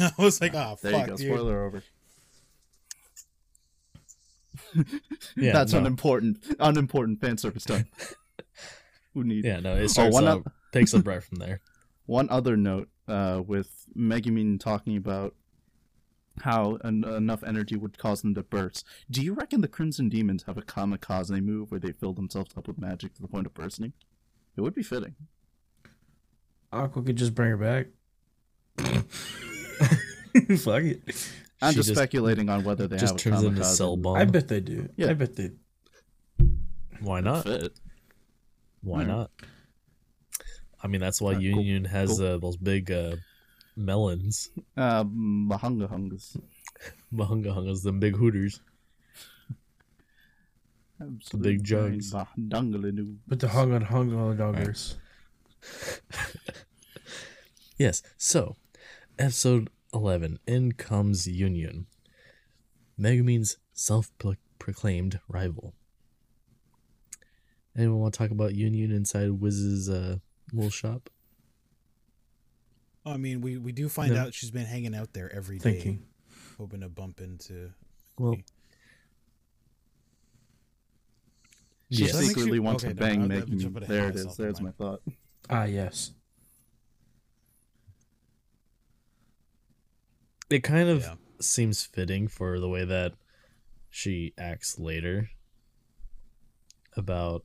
[0.18, 1.16] I was like, oh there fuck, you go.
[1.16, 1.26] dude.
[1.26, 1.82] Spoiler over.
[5.36, 5.78] Yeah, That's no.
[5.78, 6.44] unimportant.
[6.58, 7.86] Unimportant fan service time.
[9.14, 9.44] Who need?
[9.44, 11.60] Yeah, no, it starts one out, picks up right from there.
[12.06, 15.34] One other note uh, with Megumin talking about
[16.42, 18.84] how en- enough energy would cause them to burst.
[19.10, 22.68] Do you reckon the Crimson Demons have a kamikaze move where they fill themselves up
[22.68, 23.92] with magic to the point of bursting?
[24.56, 25.14] It would be fitting.
[26.72, 27.86] Aqua could just bring her back.
[30.58, 31.00] Fuck it.
[31.60, 33.48] I'm just, just- speculating on whether they Just have a turns kamikaze.
[33.48, 34.16] into cell bomb.
[34.16, 34.88] I bet they do.
[34.96, 35.10] Yeah.
[35.10, 35.50] I bet they.
[37.00, 37.44] Why not?
[37.44, 37.72] Fit.
[38.82, 39.08] Why Hmm.
[39.10, 39.30] not?
[40.82, 42.26] I mean, that's why Uh, cool, Yunyun has cool.
[42.26, 43.16] uh, those big uh,
[43.76, 46.36] melons, Uh, Mahunga Hungas.
[47.12, 48.60] bahunga hungas, them big hooters.
[51.40, 52.12] big jugs.
[52.12, 54.94] But the hung on hung on doggers.
[57.78, 58.02] Yes.
[58.16, 58.56] So,
[59.18, 60.40] episode eleven.
[60.48, 61.84] In comes Yunyun,
[62.98, 65.74] Megumin's self-proclaimed rival.
[67.76, 70.16] Anyone want to talk about Yunyun inside Wiz's uh,
[70.52, 71.10] little shop?
[73.06, 74.20] I mean, we, we do find No.
[74.22, 76.06] out she's been hanging out there every day, Thinking.
[76.58, 77.70] hoping to bump into.
[78.18, 78.36] Well,
[81.90, 82.10] She yes.
[82.10, 83.60] Does that make secretly you- wants okay, to bang I'll- let me Megumin.
[83.60, 84.36] jump ahead There it is.
[84.36, 85.02] There's never my thought.
[85.48, 86.12] Ah, yes.
[90.50, 91.14] it kind of Yeah.
[91.40, 93.14] seems fitting for the way that
[93.90, 95.30] she acts later
[96.96, 97.44] about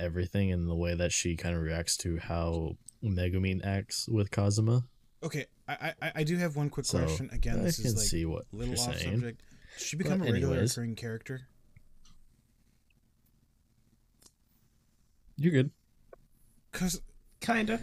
[0.00, 4.84] everything and the way that she kind of reacts to how Megumin acts with Kazuma.
[5.22, 7.30] Okay, I, I I do have one quick So, question.
[7.32, 9.12] Again, I this can is like see what little off saying.
[9.14, 9.42] subject.
[9.78, 10.76] Did she become But a regular anyways.
[10.76, 11.40] recurring character?
[15.36, 15.70] You're good.
[16.72, 17.00] Because
[17.40, 17.80] Kinda.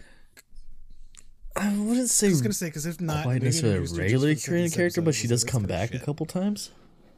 [1.55, 2.27] I wouldn't say.
[2.27, 4.13] I say was gonna say because if not, quite maybe necessarily a introduced her just
[4.13, 6.71] regular recurring second character, but she does come back kinda a couple times.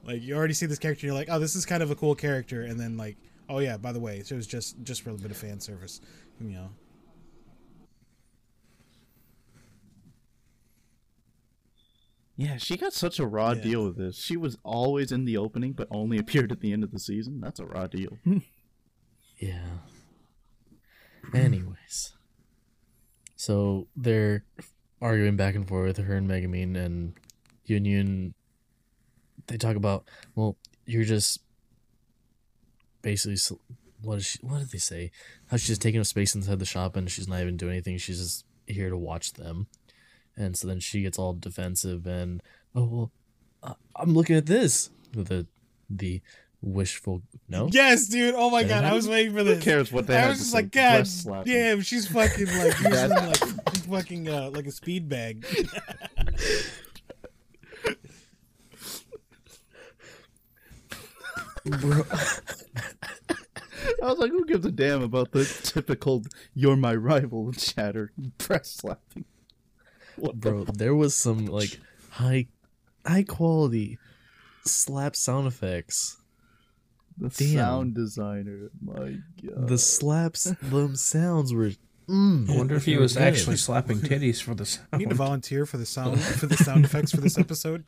[0.03, 1.95] Like you already see this character, and you're like, oh, this is kind of a
[1.95, 3.15] cool character, and then like,
[3.53, 5.59] oh yeah, by the way, so it was just just for a bit of fan
[5.59, 6.01] service,
[6.41, 6.69] you know.
[12.35, 13.61] Yeah, she got such a raw Yeah.
[13.61, 14.17] deal with this.
[14.17, 17.39] She was always in the opening, but only appeared at the end of the season.
[17.39, 18.17] That's a raw deal.
[19.37, 19.79] Yeah.
[21.33, 22.13] Anyways.
[23.35, 24.45] So they're
[25.01, 27.13] arguing back and forth, with her and Megumin and
[27.67, 28.33] Yunyun.
[29.47, 31.41] They talk about, well, you're just
[33.03, 33.37] basically.
[34.01, 34.39] What is she?
[34.41, 35.11] What did they say?
[35.49, 37.97] How she's just taking up space inside the shop and she's not even doing anything.
[37.99, 39.67] She's just here to watch them.
[40.35, 42.41] And so then she gets all defensive and,
[42.75, 43.11] oh well,
[43.61, 44.89] uh, I'm looking at this.
[45.13, 45.45] The
[45.89, 46.21] the
[46.61, 47.69] wishful no.
[47.71, 48.33] Yes, dude.
[48.35, 48.95] Oh my That god, I happened?
[48.95, 49.63] was waiting for Who this.
[49.63, 50.57] cares what they I was just say?
[50.57, 55.07] like, God Breast damn, she's fucking like using That- like fucking uh, like a speed
[55.07, 55.45] bag.
[61.65, 62.03] Bro,
[64.03, 66.23] I was like, who gives a damn about the typical
[66.53, 69.25] "you're my rival" chatter press slapping?
[70.17, 71.79] What the bro there was some like
[72.11, 72.47] high
[73.05, 73.97] high quality
[74.65, 76.17] slap sound effects
[77.17, 77.57] The Damn.
[77.57, 79.67] sound designer, my god.
[79.67, 81.71] the slaps them sounds were
[82.07, 83.23] mm, I wonder if he was good.
[83.23, 86.85] actually slapping titties for the I need to volunteer for the sound for the sound
[86.85, 87.83] effects for this episode.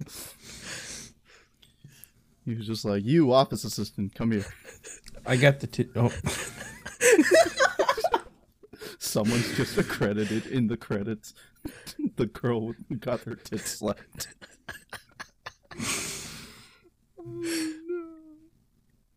[2.44, 4.46] He was just like, "You office assistant, come here."
[5.26, 5.90] I got the tit.
[5.96, 6.12] Oh,
[9.00, 11.34] Someone's just accredited in the credits.
[12.16, 14.28] the girl who got her tits slapped.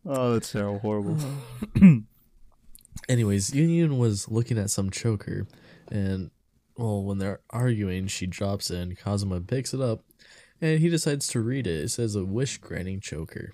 [0.05, 1.17] oh, that's so horrible.
[3.09, 5.47] anyways yunyun was looking at some choker
[5.91, 6.29] and
[6.77, 10.03] well when they're arguing she drops it and kazuma picks it up
[10.61, 13.53] and he decides to read it it says a wish granting choker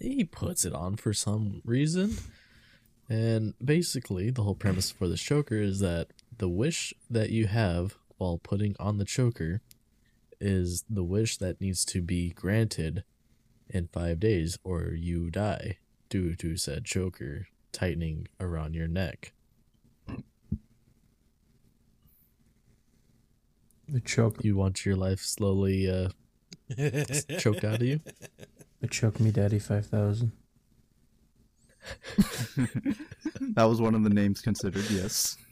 [0.00, 2.16] he puts it on for some reason
[3.08, 7.96] and basically the whole premise for this choker is that the wish that you have
[8.18, 9.60] while putting on the choker
[10.40, 13.02] is the wish that needs to be granted
[13.68, 15.78] in five days or you die
[16.08, 19.32] due to said choker tightening around your neck.
[23.94, 24.44] it choked.
[24.44, 26.08] You want your life slowly uh,
[27.38, 28.00] choked out of you?
[28.80, 29.58] It choked me, Daddy.
[29.58, 30.32] Five thousand.
[33.54, 34.88] that was one of the names considered.
[34.90, 35.36] Yes.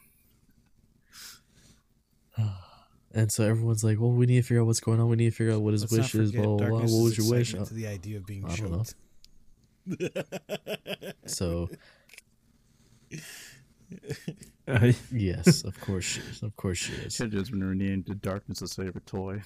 [3.13, 5.09] And so everyone's like, "Well, we need to figure out what's going on.
[5.09, 6.79] We need to figure out what his Let's wish is." forget Blah blah blah.
[6.81, 7.53] What was your wish?
[7.53, 8.85] To the idea of being I don't know.
[9.87, 11.15] choked.
[11.27, 11.71] So
[14.69, 16.43] Uh, yes, of course she is.
[16.43, 17.15] Of course she is.
[17.15, 19.43] Should just been renamed to Darkness's favorite toy.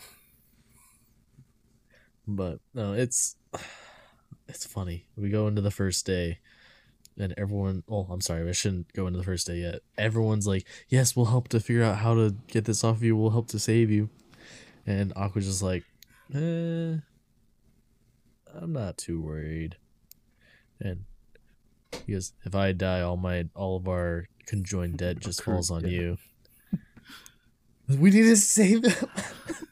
[2.26, 3.36] But no, it's
[4.48, 5.06] it's funny.
[5.16, 6.38] We go into the first day,
[7.18, 7.82] and everyone.
[7.88, 8.48] Oh, I'm sorry.
[8.48, 9.80] I shouldn't go into the first day yet.
[9.96, 13.16] Everyone's like, "Yes, we'll help to figure out how to get this off you.
[13.16, 14.10] We'll help to save you."
[14.86, 15.84] And Aqua's just like,
[16.34, 16.96] "Eh,
[18.54, 19.76] I'm not too worried."
[20.80, 21.04] And
[22.06, 25.86] he goes, "If I die, all my all of our conjoined debt just falls on
[25.86, 26.18] you."
[27.88, 29.08] We need to save him.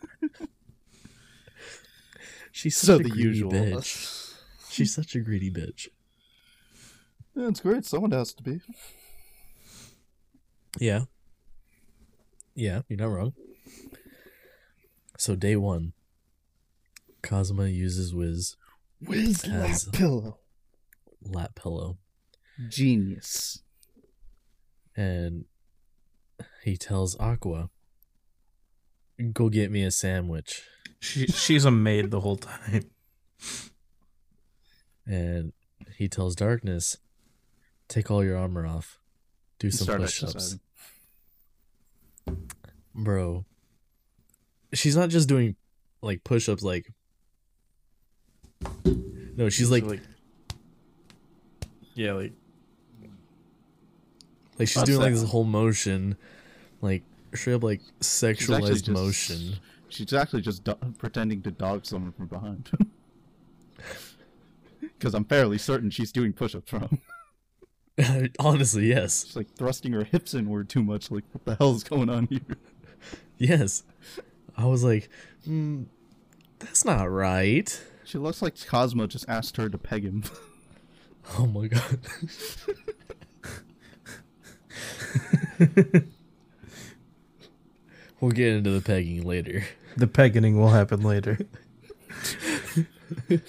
[2.59, 3.53] She's such So a the greedy usual.
[3.53, 4.35] bitch.
[4.69, 5.87] She's such a greedy bitch.
[7.37, 7.85] Yeah, it's great.
[7.85, 8.61] Someone has to be.
[10.81, 11.03] Yeah.
[12.57, 13.35] Yeah, you're not wrong.
[15.19, 15.93] So day one,
[17.23, 18.57] Kazuma uses Wiz
[19.01, 20.39] Wiz lap pillow.
[21.23, 21.99] lap pillow
[22.69, 23.63] Genius.
[24.97, 25.45] and
[26.65, 27.71] he tells Aqua,
[29.33, 30.63] "Go get me a sandwich."
[31.01, 32.85] She she's a maid the whole time.
[35.11, 35.55] And
[35.97, 36.99] he tells Darkness,
[37.89, 38.99] "Take all your armor off.
[39.59, 40.59] Do some Start push-ups."
[42.95, 43.47] Bro.
[44.75, 45.57] She's not just doing
[46.03, 46.93] like push-ups like
[48.85, 50.03] No, she's like like,
[51.95, 52.33] yeah, like
[54.59, 56.19] Like she's What's doing like this whole motion,
[56.83, 59.55] like straight up like actually sexualized just- motion.
[59.89, 62.71] She's actually just do- pretending to dog someone from behind.
[64.81, 67.01] Because I'm fairly certain she's doing push-ups wrong.
[68.41, 71.11] Honestly, yes, She's like thrusting her hips inward too much.
[71.11, 72.41] Like, what the hell is going on here?
[73.39, 73.85] yes.
[74.57, 75.09] I was like,
[75.49, 75.87] mm,
[76.59, 77.81] that's not right.
[78.05, 80.25] She looks like Kazuma just asked her to peg him.
[81.39, 82.01] Oh my god.
[88.21, 89.65] We'll get into the pegging later.
[89.97, 91.39] the pegging will happen later.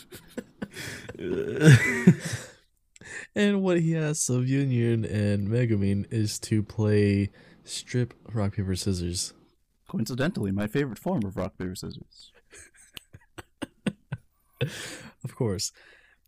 [3.36, 7.32] and what he asks of Yunyun and Megumin is to play
[7.64, 9.34] strip rock paper scissors.
[9.88, 12.32] Coincidentally, my favorite form of rock paper scissors.
[15.24, 15.72] Of course.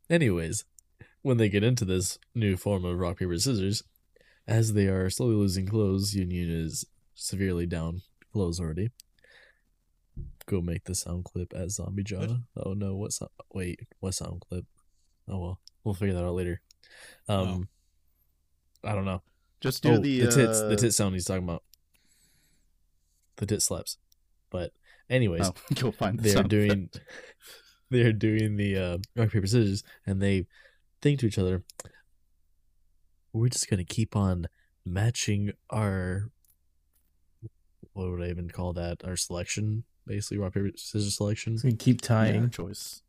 [0.10, 0.66] Anyways,
[1.22, 3.84] when they get into this new form of rock paper scissors,
[4.48, 8.90] as they are slowly losing clothes, Yunyun is severely down clothes already.
[10.46, 12.42] Go make the sound clip at Zombie Jah.
[12.58, 13.32] Oh no, what sound?
[13.54, 14.66] Wait, what sound clip?
[15.30, 16.62] Oh well, we'll figure that out later.
[17.30, 17.70] Um,
[18.84, 19.22] I don't know.
[19.62, 21.64] Just do oh, the, the tits, the uh, tit sound he's talking about.
[23.38, 23.98] The tit slaps.
[24.50, 24.72] But
[25.10, 26.90] anyways, Oh, go find the they're doing
[27.90, 30.48] they're doing the uh, rock paper scissors, and they
[31.02, 31.64] think to each other,
[33.32, 34.48] "We're just gonna keep on
[34.86, 36.32] matching our
[37.94, 39.04] what would I even call that?
[39.04, 41.58] Our selection, basically rock paper scissors selection.
[41.58, 42.50] So you keep Yeah, tying.
[42.50, 43.02] choice.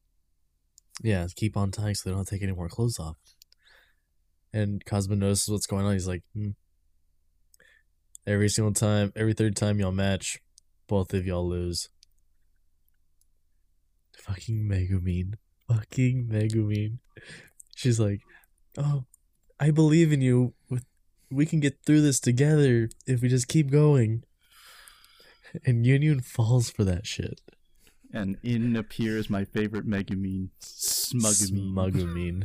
[1.02, 3.16] Yeah, keep on tying so they don't take any more clothes off."
[4.52, 5.94] And Kazuma notices what's going on.
[5.94, 6.50] He's like, hmm.
[8.26, 10.38] "Every single time, every third time y'all match,
[10.86, 11.88] both of y'all lose."
[14.18, 15.34] Fucking Megumin.
[15.68, 16.98] Fucking Megumin.
[17.74, 18.20] She's like,
[18.76, 19.04] "Oh,
[19.58, 20.54] I believe in you.
[21.30, 24.24] We can get through this together if we just keep going."
[25.64, 27.40] And Yunyun falls for that shit.
[28.12, 31.74] And in appears my favorite Megumin, Smugamine.
[31.74, 32.44] Smugumine.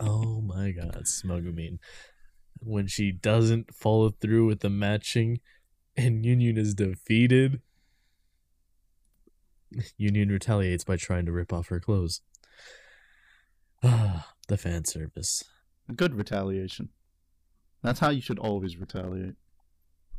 [0.00, 1.78] oh my god, Smugumine.
[2.60, 5.40] When she doesn't follow through with the matching
[5.96, 7.60] and Yunyun is defeated,
[9.98, 12.20] Yunyun retaliates by trying to rip off her clothes.
[13.82, 15.42] Ah, the fan service.
[15.94, 16.90] Good retaliation.
[17.82, 19.34] That's how you should always retaliate.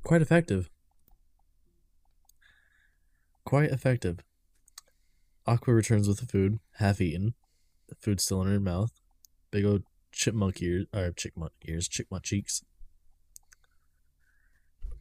[0.03, 0.69] Quite effective.
[3.45, 4.19] Quite effective.
[5.45, 7.33] Aqua returns with the food, half eaten.
[7.89, 8.91] The food still in her mouth.
[9.51, 12.63] Big old chipmunk ears, or chipmunk ears, chipmunk cheeks.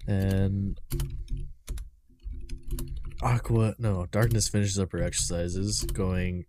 [0.07, 0.81] And
[3.23, 6.47] Aqua, no, Darkness finishes up her exercises, going,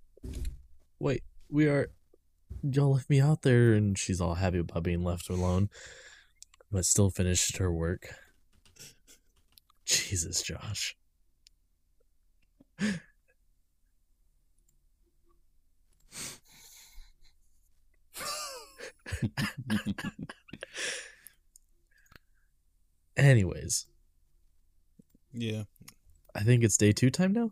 [0.99, 1.91] Wait, we are.
[2.63, 5.69] Y'all left me out there, and she's all happy about being left alone,
[6.71, 8.07] but still finished her work.
[9.85, 10.95] Jesus, Josh.
[23.15, 23.85] Anyways,
[25.33, 25.63] Yeah.
[26.35, 27.51] I think it's day two time now.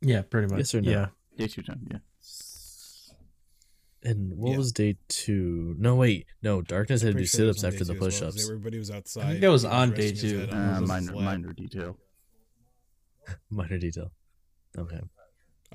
[0.00, 0.58] Yeah, pretty much.
[0.58, 0.90] Yes or no?
[0.90, 1.06] Yeah.
[1.36, 1.98] Day two time, yeah.
[4.04, 4.58] And what Yeah.
[4.58, 5.76] was day two?
[5.78, 6.60] No, wait, no.
[6.62, 8.44] Darkness had to do sure sit-ups after the two as well, push 'cause ups.
[8.50, 9.22] Everybody was outside.
[9.24, 10.48] I think that was on day two.
[10.50, 11.96] Uh, minor, minor detail.
[13.50, 14.10] Minor detail.
[14.76, 15.00] Okay.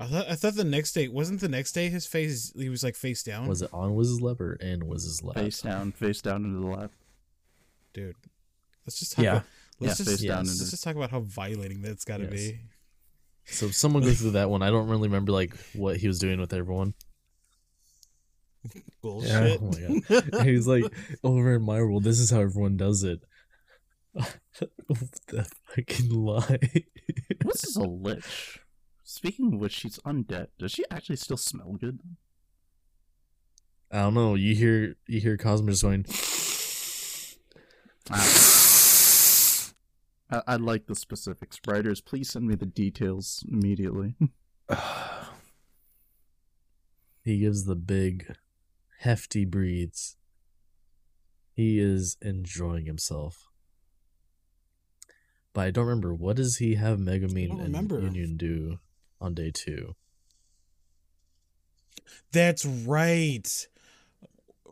[0.00, 2.84] I thought I thought the next day wasn't the next day his face he was
[2.84, 3.48] like face down.
[3.48, 5.36] Was it on Wiz's lap or in Wiz's lap?
[5.36, 6.92] Face down, face down into the lap.
[7.92, 8.14] dude?
[8.86, 9.32] Let's just talk Yeah.
[9.32, 9.44] about
[9.80, 10.58] let's Yeah, just face down yes.
[10.60, 12.32] let's just talk about how violating that's got to Yes.
[12.32, 12.60] be.
[13.46, 14.62] So someone go through that one.
[14.62, 16.94] I don't really remember like what he was doing with everyone.
[19.02, 19.58] Bullshit.
[19.62, 20.44] Oh my god.
[20.44, 20.84] He was like,
[21.24, 23.20] over in my world, this is how everyone does it.
[24.14, 26.58] the fucking lie.
[27.42, 28.60] What's this a lich?
[29.04, 30.48] Speaking of which, she's undead.
[30.58, 32.00] Does she actually still smell good?
[33.90, 34.34] I don't know.
[34.34, 36.04] You hear you hear Cosmos going
[38.10, 38.48] ah.
[40.30, 41.58] I, I'd like the specifics.
[41.66, 44.14] Writers, please send me the details immediately.
[47.24, 48.34] he gives the big
[49.00, 50.16] hefty breathes.
[51.54, 53.47] He is enjoying himself.
[55.58, 58.00] But I don't remember what does he have Megumin don't and remember.
[58.00, 58.78] Yunyun do
[59.20, 59.96] on day two?
[62.30, 63.66] That's right.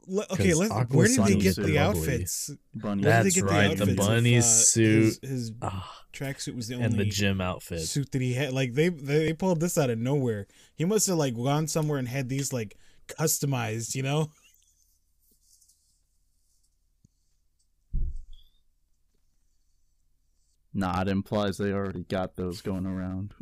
[0.07, 0.91] Le- okay, 'Cause let's.
[0.95, 1.79] Where did they get the lovely.
[1.79, 2.51] outfits?
[2.73, 3.03] Bunny.
[3.03, 5.03] That's they get right, the outfits if, bunny uh, suit.
[5.03, 7.81] His, his Ah, tracksuit was the only and only the gym outfit.
[7.81, 8.53] suit that he had.
[8.53, 10.47] Like they, they pulled this out of nowhere.
[10.77, 12.79] He must have like gone somewhere and had these like
[13.09, 13.97] customized.
[13.97, 14.31] You know.
[20.77, 23.33] Nah, it implies they already got those going around.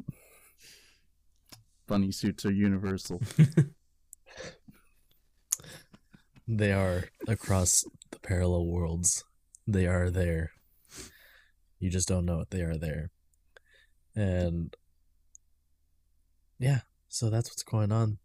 [1.86, 3.20] Bunny suits are universal.
[6.46, 9.24] They are across the parallel worlds.
[9.66, 10.52] They are there.
[11.78, 12.50] You just don't know it.
[12.50, 13.10] They are there.
[14.14, 14.76] And
[16.58, 18.18] yeah, so that's what's going on.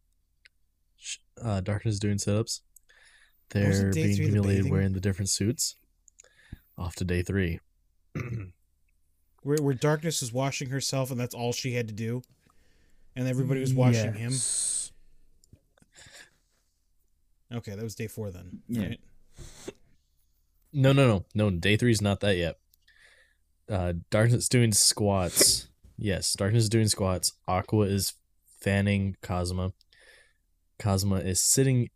[1.41, 2.59] Uh, Darkness is doing setups.
[3.55, 5.75] Wasn't They're being three the humiliated wearing the different suits.
[6.77, 7.59] Off to day three.
[9.49, 12.21] where, where darkness was washing herself and that's all she had to do
[13.15, 14.31] and everybody was watching him.
[17.51, 18.61] Okay, that was day four then.
[18.67, 18.87] Yeah.
[18.89, 18.99] right?
[20.71, 21.49] No, no, no, no.
[21.49, 22.57] Day three's not that yet.
[23.67, 25.65] Uh, Darkness doing squats.
[26.01, 27.33] Yes, Darkness is doing squats.
[27.45, 28.13] Aqua is
[28.61, 29.73] fanning Kazuma.
[30.77, 31.89] Kazuma is sitting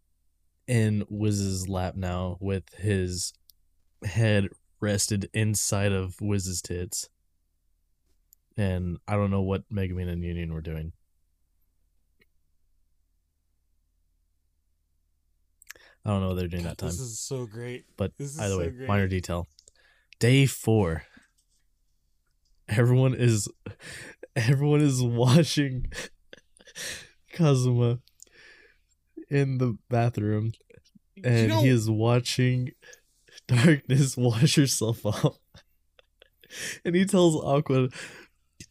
[0.68, 3.32] in Wiz's lap now with his
[4.04, 4.49] head
[4.82, 7.08] rested inside of Wiz's tits.
[8.56, 10.93] And I don't know what Megumin and Yunyun were doing.
[16.06, 16.89] I don't know what they're doing that time.
[16.89, 17.86] This is so great.
[17.95, 18.88] But either so way, great.
[18.88, 19.47] minor detail.
[20.20, 21.04] Day four.
[22.68, 23.47] Everyone is
[24.36, 25.91] everyone is watching
[27.34, 27.99] Kazuma
[29.30, 30.54] in the bathroom
[31.24, 32.72] and he is watching
[33.47, 35.38] Darkness wash herself off.
[36.86, 37.89] and he tells Aqua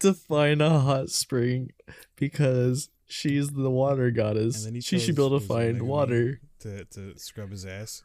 [0.02, 1.72] to find a hot spring
[2.16, 4.56] because she's the water goddess.
[4.58, 6.40] And then he She should be able to find water.
[6.60, 8.02] to to scrub his ass.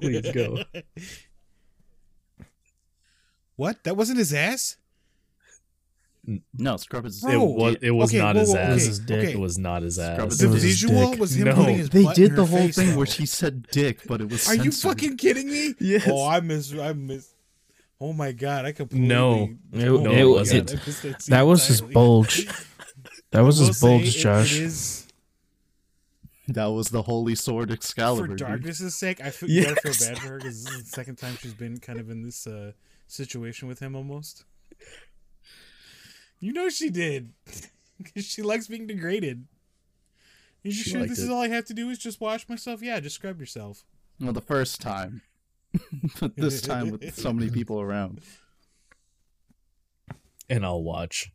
[0.00, 0.64] Please go.
[3.56, 3.82] what?
[3.84, 4.76] That wasn't his ass?
[6.58, 7.20] No, scrub his.
[7.20, 7.32] Bro.
[7.32, 8.70] It was it was Okay, not whoa, his whoa, ass.
[8.76, 9.18] okay, his dick.
[9.20, 9.32] okay.
[9.32, 10.22] It was not his ass.
[10.24, 11.20] his The It was visual dick.
[11.20, 11.54] was him No.
[11.54, 14.00] putting his They butt in did the her whole face, thing where she said dick,
[14.06, 14.46] but it was.
[14.48, 15.74] Are you fucking kidding me?
[15.80, 16.06] Yes.
[16.06, 16.74] Oh, I miss.
[16.74, 17.32] I miss.
[18.00, 18.64] Oh my god!
[18.64, 19.08] I completely.
[19.08, 19.50] No.
[19.72, 20.70] It- oh it wasn't.
[20.70, 22.46] I missed that That was his bulge.
[23.32, 24.54] That was his say bulge, it- Josh.
[24.56, 25.06] It is
[26.48, 28.26] That was the holy sword Excalibur.
[28.28, 28.46] for dude.
[28.46, 29.20] darkness's sake.
[29.20, 31.54] I feel, you gotta feel bad for her because this is the second time she's
[31.54, 32.72] been kind of in this uh,
[33.08, 34.44] situation with him almost.
[36.40, 37.32] You know she did.
[38.14, 39.46] 'Cause she likes being degraded.
[40.64, 42.80] Are You She sure this is all I have to do is just wash myself?
[42.80, 43.84] Yeah, just scrub yourself.
[44.20, 45.22] Well, the first time.
[46.20, 48.20] but this time with so many people around.
[50.48, 51.30] and I'll watch.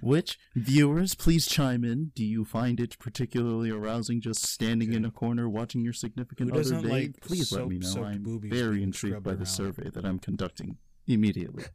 [0.00, 2.12] Which viewers, please chime in.
[2.14, 6.54] Do you find it particularly arousing just standing in a corner watching your significant Who
[6.54, 6.90] other doesn't date?
[6.90, 8.04] like please let me know.
[8.04, 9.46] I'm very intrigued by the around?
[9.46, 11.64] survey that I'm conducting immediately.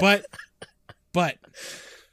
[0.00, 0.24] But,
[1.12, 1.36] but,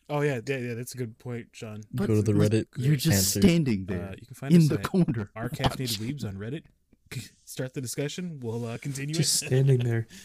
[0.09, 1.81] oh yeah, yeah, yeah that's a good point, Sean.
[1.93, 2.65] But Go to the Reddit.
[2.75, 3.41] You're just answers.
[3.43, 5.31] standing there Uh, you can find in the corner.
[5.35, 6.63] our caffeinated weebs on Reddit.
[7.45, 8.39] Start the discussion.
[8.41, 9.15] We'll uh, continue.
[9.15, 9.47] Just it.
[9.47, 10.07] standing there.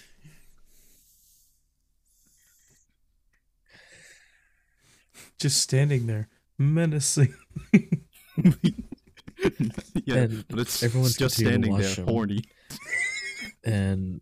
[5.38, 6.28] Just standing there,
[6.58, 7.34] menacing.
[10.04, 12.06] yeah, And but it's everyone's just standing there, him.
[12.06, 12.44] horny.
[13.64, 14.20] And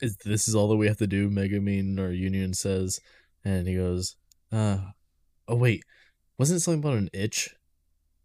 [0.00, 1.30] is this is all that we have to do?
[1.30, 3.00] Megumin or Yunyun says,
[3.44, 4.16] and he goes,
[4.52, 4.78] "Uh,
[5.48, 5.84] oh wait,
[6.38, 7.54] wasn't it something about an itch?"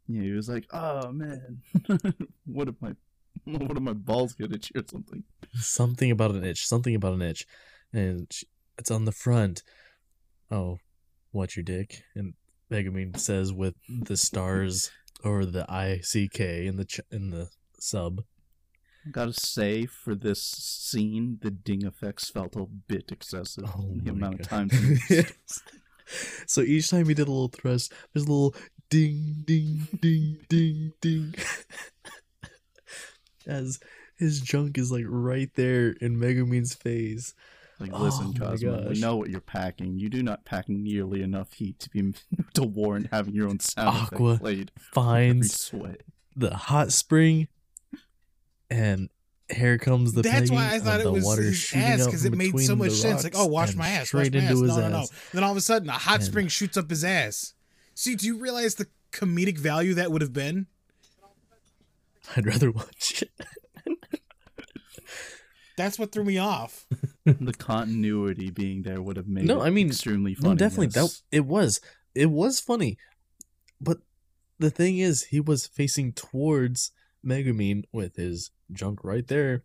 [0.08, 1.62] Yeah, he was like, "Oh man,
[2.46, 2.94] what if my,
[3.60, 5.24] what if my balls get itchy or something?"
[5.54, 6.68] Something about an itch.
[6.68, 7.46] Something about an itch,
[7.94, 8.48] and she,
[8.78, 9.64] it's on the front.
[10.52, 10.80] Oh,
[11.32, 12.04] what's your dick?
[12.16, 12.34] And
[12.72, 14.92] Megumin says with the stars
[15.24, 18.24] or the I C K in the ch- in the sub.
[19.12, 23.66] Gotta say, for this scene, the ding effects felt a bit excessive.
[23.66, 24.70] Oh the amount of God.
[24.70, 25.04] times.
[25.08, 25.24] he
[26.46, 28.56] so each time he did a little thrust, there's a little
[28.90, 31.36] ding, ding, ding, ding, ding.
[33.48, 33.80] As
[34.16, 37.34] his junk is like right there in Megumin's face.
[37.80, 39.98] Like, Oh listen, my Kazuma, we know what you're packing.
[40.00, 42.14] You do not pack nearly enough heat to be
[42.56, 46.02] to warrant having your own sound Aqua effect played every Finds sweat.
[46.36, 47.48] the hot spring,
[48.70, 49.10] and
[49.52, 51.86] here comes the That's why I pegging thought of it the was water his shooting
[51.88, 53.24] ass because it made so much sense.
[53.24, 54.60] Like, oh, wash my ass, wash straight my into ass.
[54.62, 55.06] his No, no, no.
[55.34, 57.54] Then all of a sudden, a hot And- spring shoots up his ass.
[57.96, 60.68] See, do you realize the comedic value that would have been?
[62.36, 63.32] I'd rather watch it.
[65.78, 66.86] That's what threw me off.
[67.26, 70.50] the continuity being there would have made No, it I mean, extremely funny.
[70.50, 70.88] No, definitely.
[70.88, 71.80] That it was.
[72.14, 72.98] It was funny.
[73.80, 74.00] But
[74.58, 76.92] the thing is, he was facing towards
[77.26, 79.64] Megumin with his junk right there,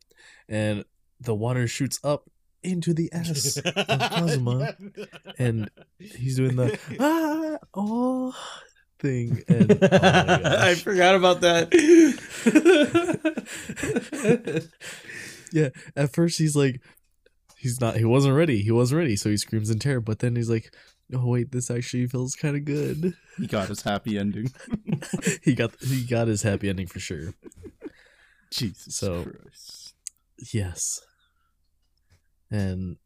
[0.48, 0.85] and
[1.20, 2.31] the water shoots up
[2.62, 4.76] into the ass of Kazuma,
[5.36, 5.68] and
[5.98, 8.36] he's doing the ah oh
[8.99, 9.43] thing.
[9.49, 11.71] And oh I forgot about that.
[15.53, 16.81] yeah, at first he's like,
[17.57, 17.97] he's not.
[17.97, 18.62] He wasn't ready.
[18.62, 19.16] He wasn't ready.
[19.16, 20.01] So he screams in terror.
[20.01, 20.75] But then he's like,
[21.12, 23.15] oh wait, this actually feels kind of good.
[23.39, 24.53] he got his happy ending.
[25.43, 27.35] he got he got his happy ending for sure.
[28.51, 29.95] Jesus So- Christ.
[30.53, 31.01] Yes.
[32.51, 32.97] And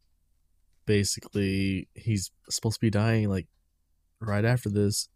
[0.86, 3.46] basically he's supposed to be dying like
[4.20, 5.08] right after this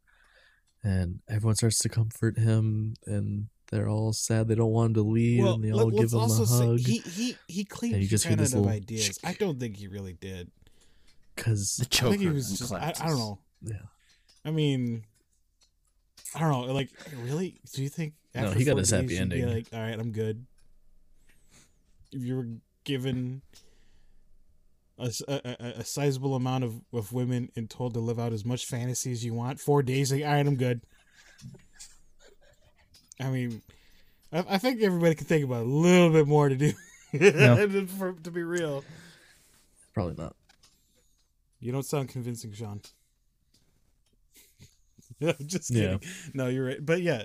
[0.85, 5.03] and everyone starts to comfort him and they're all sad they don't want him to
[5.03, 7.65] leave and they all let- give let's him also a say hug he he he
[7.65, 9.19] claimed And he just hear ran out of ideas.
[9.25, 10.51] I don't think he really did.
[11.37, 12.73] cuz The I think he was just.
[12.73, 13.39] I, I don't know.
[13.63, 13.87] yeah
[14.45, 15.05] I mean,
[16.35, 16.73] I don't know.
[16.73, 16.91] Like,
[17.23, 17.61] really?
[17.73, 18.15] Do you think?
[18.35, 19.49] No, he got four his days happy you'd be ending.
[19.55, 20.45] Like, all right, I'm good.
[22.11, 22.49] If you were
[22.85, 23.43] given
[25.03, 28.67] a, a- a- sizable amount of, of women and told to live out as much
[28.67, 30.81] fantasy as you want, four days, like, all right, I'm good.
[33.21, 33.63] I mean,
[34.33, 36.73] I, I think everybody can think about a little bit more to do.
[37.13, 38.83] For, to be real,
[39.93, 40.35] Probably not.
[41.61, 42.81] you don't sound convincing, Sean.
[45.21, 45.99] I'm just Yeah.
[45.99, 46.09] kidding.
[46.35, 46.85] No, you're right.
[46.85, 47.25] But yeah,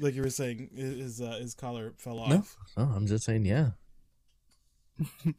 [0.00, 2.56] like you were saying, his uh, his collar fell off.
[2.76, 3.70] No, no, I'm just saying, yeah.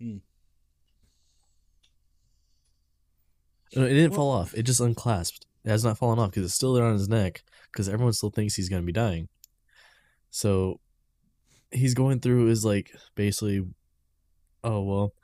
[0.00, 0.16] Hmm.
[3.74, 4.54] No, it didn't Well- fall off.
[4.54, 5.46] It just unclasped.
[5.64, 8.30] It has not fallen off because it's still there on his neck because everyone still
[8.30, 9.28] thinks he's going to be dying.
[10.30, 10.80] So
[11.70, 13.64] he's going through his like basically,
[14.64, 15.14] oh well,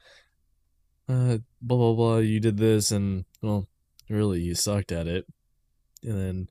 [1.09, 2.19] uh, blah blah blah.
[2.19, 3.69] You did this, and well,
[4.09, 5.27] really, you sucked at it.
[6.03, 6.49] And then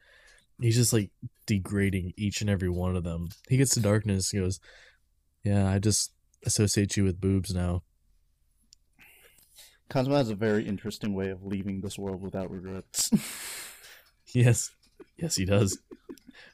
[0.59, 1.11] he's just like
[1.45, 3.29] degrading each and every one of them.
[3.47, 4.31] He gets to darkness.
[4.31, 4.59] He goes,
[5.43, 6.11] "Yeah, I just
[6.45, 7.83] associate you with boobs now."
[9.89, 13.09] Kazuma has a very interesting way of leaving this world without regrets.
[14.33, 14.71] Yes,
[15.17, 15.79] yes, he does.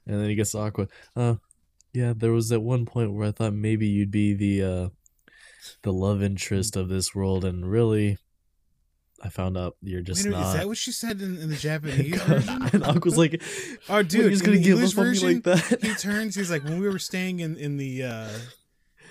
[0.06, 0.88] and then he gets to Aqua.
[1.16, 1.36] Uh,
[1.92, 4.90] yeah, there was at one point where I thought maybe you'd be the uh,
[5.82, 8.20] the love interest of this world, and really,
[9.24, 10.46] I found out you're just Wait not.
[10.46, 12.70] is that what she said in, in the Japanese God, version?
[12.74, 13.42] and Aqua's like,
[13.90, 15.80] Oh, dude, he's gonna give English up on me version, like that.
[15.82, 16.36] He turns.
[16.36, 18.30] He's like, when we were staying in in the uh,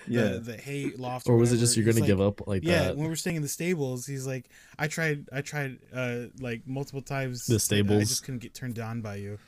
[0.06, 0.22] yeah.
[0.22, 2.62] the, the hay loft, or was it just you're gonna he's give like, up like
[2.62, 2.68] that?
[2.68, 2.96] yeah, that?
[2.96, 4.48] when we were staying in the stables, he's like,
[4.78, 7.46] I tried, I tried, uh, like multiple times.
[7.46, 9.38] The I just couldn't get turned on by you.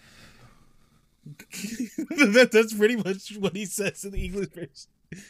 [1.24, 5.24] that, that's pretty much what he says in the English version.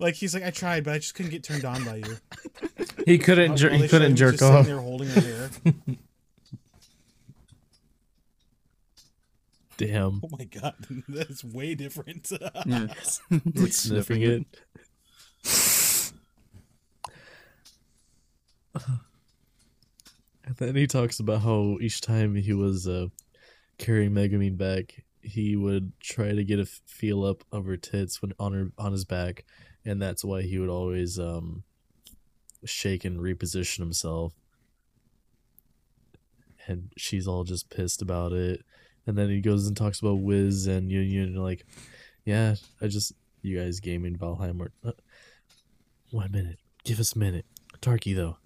[0.00, 2.16] Like he's like, I tried, but I just couldn't get turned on by you.
[3.04, 3.56] He couldn't.
[3.56, 4.66] Jer- he couldn't jerk just sitting off.
[4.66, 5.50] There holding her hair.
[9.78, 10.74] Damn, Oh my god,
[11.08, 12.30] that's way different.
[12.66, 12.88] yeah.
[13.54, 14.46] like sniffing it.
[20.44, 23.06] And then he talks about how each time he was uh,
[23.78, 28.32] carrying Megumin back, he would try to get a feel up of her tits when
[28.38, 29.44] on her on his back,
[29.84, 31.62] and that's why he would always um
[32.64, 34.32] shake and reposition himself.
[36.66, 38.64] And she's all just pissed about it.
[39.08, 41.64] And then he goes and talks about Wiz and Yunyun, and like,
[42.26, 44.60] yeah, I just you guys gaming Valheim.
[44.60, 44.92] Or, uh,
[46.10, 47.46] one minute, give us a minute,
[47.80, 48.36] Tarky though,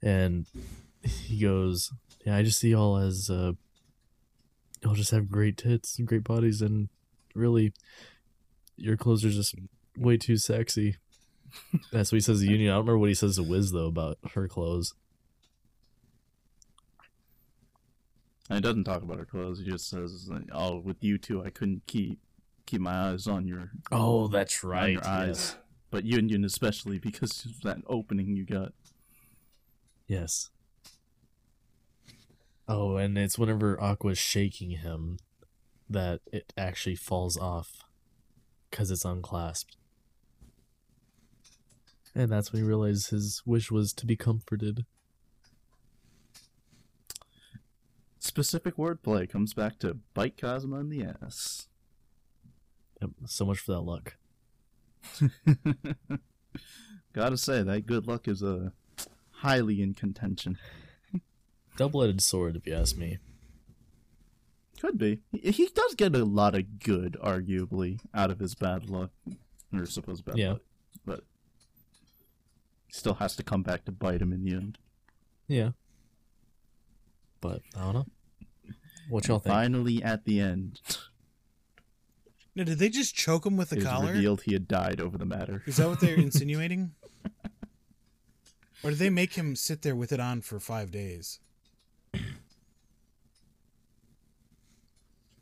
[0.00, 0.46] and
[1.02, 1.92] he goes,
[2.24, 3.54] yeah, I just see y'all as uh,
[4.84, 6.88] y'all just have great tits and great bodies, and
[7.34, 7.72] really,
[8.76, 9.56] your clothes are just
[9.98, 10.94] way too sexy.
[11.92, 12.66] That's what he says to Yunyun.
[12.66, 14.94] I don't remember what he says to Wiz though about her clothes.
[18.52, 19.60] And he doesn't talk about her clothes.
[19.60, 22.20] He just says, "Oh, with you two, I couldn't keep
[22.66, 25.56] keep my eyes on your Oh, that's right, your eyes,
[25.90, 28.74] but Yun especially because of that opening you got."
[30.06, 30.50] Yes.
[32.68, 35.16] Oh, and it's whenever Aqua's shaking him
[35.88, 37.84] that it actually falls off
[38.70, 39.78] because it's unclasped.
[42.14, 44.84] And that's when he realized his wish was to be comforted.
[48.32, 51.66] Specific wordplay comes back to bite Kazuma in the ass.
[53.00, 54.14] Yep, so much for that luck.
[57.12, 58.70] Gotta say that good luck is uh,
[59.38, 60.56] highly in contention.
[61.76, 63.18] Double-edged sword, if you ask me.
[64.80, 65.18] Could be.
[65.32, 69.10] He, he does get a lot of good, arguably, out of his bad luck,
[69.74, 70.52] or supposed bad Yeah.
[70.52, 70.60] luck,
[71.04, 71.24] but
[72.88, 74.78] still has to come back to bite him in the end.
[75.48, 75.70] Yeah.
[77.42, 78.06] But I don't know.
[79.10, 79.52] What y'all think?
[79.52, 80.80] Finally, at the end,
[82.54, 84.12] no, did they just choke him with the it was collar?
[84.12, 85.62] revealed he had died over the matter.
[85.66, 86.92] Is that what they're insinuating?
[88.84, 91.40] Or did they make him sit there with it on for five days?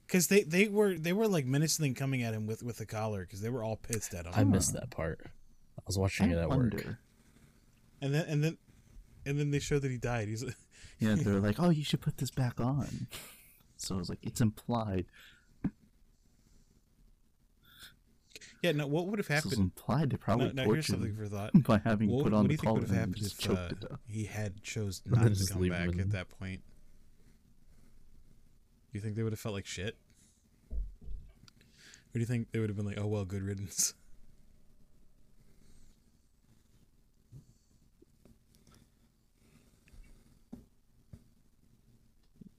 [0.07, 3.21] Because they, they were they were like menacingly coming at him with, with the collar
[3.23, 4.33] because they were all pissed at him.
[4.35, 5.21] I missed that part.
[5.79, 6.59] I was watching I it at work.
[6.59, 6.99] wonder.
[8.01, 8.59] and then and then
[9.25, 10.27] and then they showed that he died.
[10.29, 10.57] He's like,
[11.09, 13.07] Yeah, they're like, "Oh, you should put this back on."
[13.77, 15.07] So I was like, "It's implied."
[18.63, 18.73] yeah.
[18.73, 19.73] No, what would have This was happened?
[19.77, 20.11] implied.
[20.11, 21.51] They probably Now, now here's something for thought.
[21.65, 23.89] by having What, put on do the collar and happened just if uh, choked to
[23.89, 23.99] death.
[24.07, 26.61] he had chose not to come back at that point?
[28.93, 29.97] Do you think they would have felt like shit?
[30.71, 33.95] Or do you think they would have been like, "Oh well, good riddance"?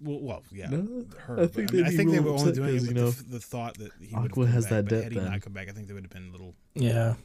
[0.03, 1.39] Well, well yeah, No, her.
[1.41, 3.01] I think I, mean, they'd I think they were only doing it 'cause, with you
[3.03, 5.11] know, the, the thought that he would Aqua come has back, that but depth Had
[5.13, 5.31] he then.
[5.31, 6.55] not come back, I think they would have been a little.
[6.75, 7.15] Yeah.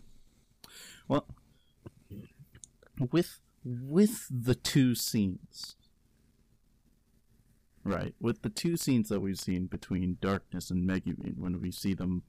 [1.09, 1.27] Well,
[3.11, 5.77] with with the two scenes,
[7.85, 8.15] right?
[8.21, 12.23] With the two scenes that we've seen between Darkness and Megumin, when we see them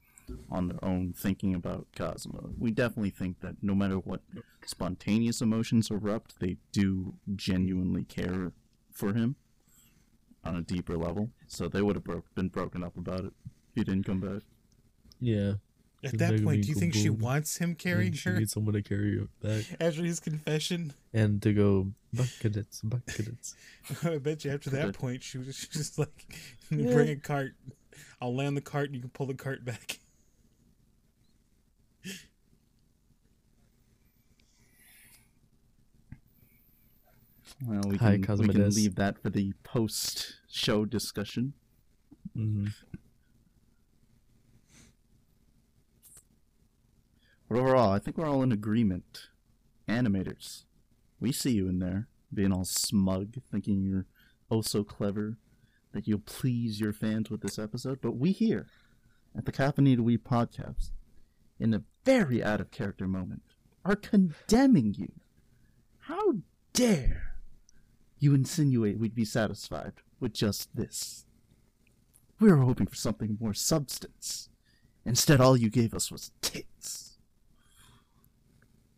[0.50, 4.20] on their own thinking about Kazuma, we definitely think that no matter what
[4.64, 8.52] spontaneous emotions erupt, they do genuinely care
[8.92, 9.36] for him
[10.44, 11.30] on a deeper level.
[11.46, 14.42] So they would have bro- been broken up about it if he didn't come back.
[15.20, 15.54] Yeah.
[16.04, 18.74] At that point, do you think she wants him and carrying she her needs someone
[18.74, 20.92] to carry her back after his confession?
[21.12, 23.56] and to go buckets, buckets.
[24.04, 26.26] I bet you after that point, she was just like,
[26.70, 27.54] "Bring a cart.
[28.20, 29.98] I'll land the cart, and you can pull the cart back."
[37.66, 41.54] Well, we Hi, can, we can leave that for the post-show discussion.
[42.34, 42.66] hmm
[47.48, 49.28] But overall, I think we're all in agreement.
[49.88, 50.64] Animators,
[51.18, 54.04] we see you in there, being all smug, thinking you're
[54.50, 55.38] oh so clever,
[55.92, 58.00] that you'll please your fans with this episode.
[58.02, 58.66] But we here,
[59.36, 60.90] at the Caffeinated Weebs podcast,
[61.58, 63.42] in a very out of character moment,
[63.84, 65.12] are condemning you.
[66.00, 66.34] How
[66.74, 67.27] dare
[68.20, 71.24] you insinuate we'd be satisfied with just this?
[72.40, 74.48] We were hoping for something more substance.
[75.04, 77.18] Instead, all you gave us was tits.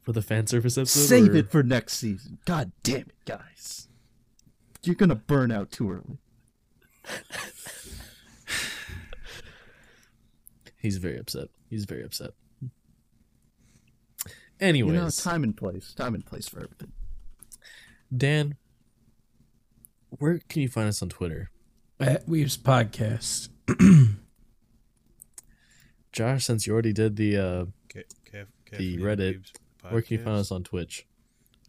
[0.02, 1.00] For the fan service episode?
[1.06, 2.38] Save or- it for next season.
[2.44, 3.88] God damn it, guys.
[4.82, 6.18] You're gonna burn out too early.
[10.80, 11.48] He's very upset.
[11.68, 12.30] He's very upset.
[12.62, 12.70] You
[14.58, 15.92] Anyways, know, time and place.
[15.94, 16.92] Time and place for everything.
[18.14, 18.56] Dan,
[20.18, 21.50] where can you find us on Twitter?
[21.98, 23.48] At Weebs Podcast.
[26.12, 29.52] Josh, since you already did the uh Ca- caf- The Caffeinated Reddit,
[29.90, 31.06] where can you find us on Twitch?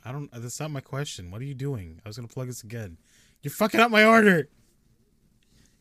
[0.04, 0.30] I don't.
[0.34, 1.30] That's not my question.
[1.32, 2.02] What are you doing?
[2.04, 2.98] I was gonna plug this again.
[3.44, 4.50] You're fucking up my order.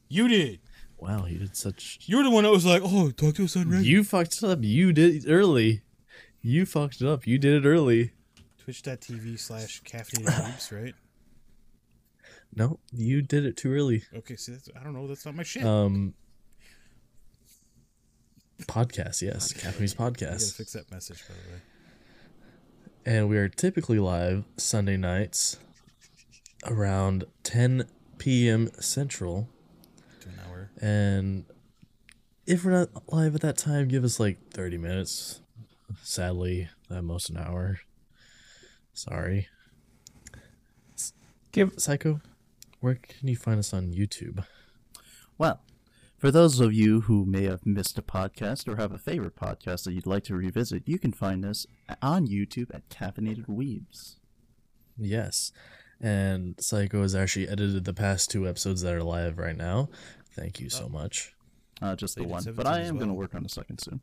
[0.09, 0.61] You did.
[0.99, 3.67] Wow, you did such You're the one that was like, "Oh, talk to us on
[3.67, 4.59] Reddit." You fucked it up.
[4.63, 5.83] You did it early.
[6.43, 7.27] You fucked it up.
[7.27, 8.13] You did it early.
[8.59, 10.95] Twitch.tv slash caffeinated weebs, right?
[12.55, 14.03] No, you did it too early.
[14.15, 15.07] Okay, see, that's, I don't know.
[15.07, 15.65] That's not my shit.
[15.65, 16.15] Um
[18.63, 19.53] podcast, yes.
[19.53, 20.57] Caffeine's podcast.
[20.57, 21.61] fix that message, by the way.
[23.17, 25.59] and we are typically live Sunday nights
[26.67, 27.85] around 10
[28.19, 28.71] p.m.
[28.81, 29.49] Central.
[30.21, 30.71] To an hour.
[30.81, 31.45] And
[32.47, 35.41] if we're not live at that time, give us like 30 minutes.
[36.03, 37.81] Sadly, at most an hour.
[38.93, 39.49] Sorry.
[41.53, 42.21] Give Psycho,
[42.81, 44.45] where can you find us on YouTube?
[45.39, 45.61] Well,
[46.19, 49.85] for those of you who may have missed a podcast or have a favorite podcast
[49.85, 51.67] that you'd like to revisit, you can find us
[52.03, 54.17] on YouTube at Caffeinated Weebs.
[54.99, 55.53] Yes.
[56.01, 59.89] And Psycho has actually edited the past two episodes that are live right now.
[60.35, 61.35] Thank you so much.
[61.83, 62.43] Uh, just the one.
[62.55, 64.01] But I as am going to work on a second soon.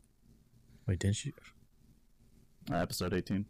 [0.88, 1.34] Wait, didn't you?
[2.72, 3.46] Uh, episode 18.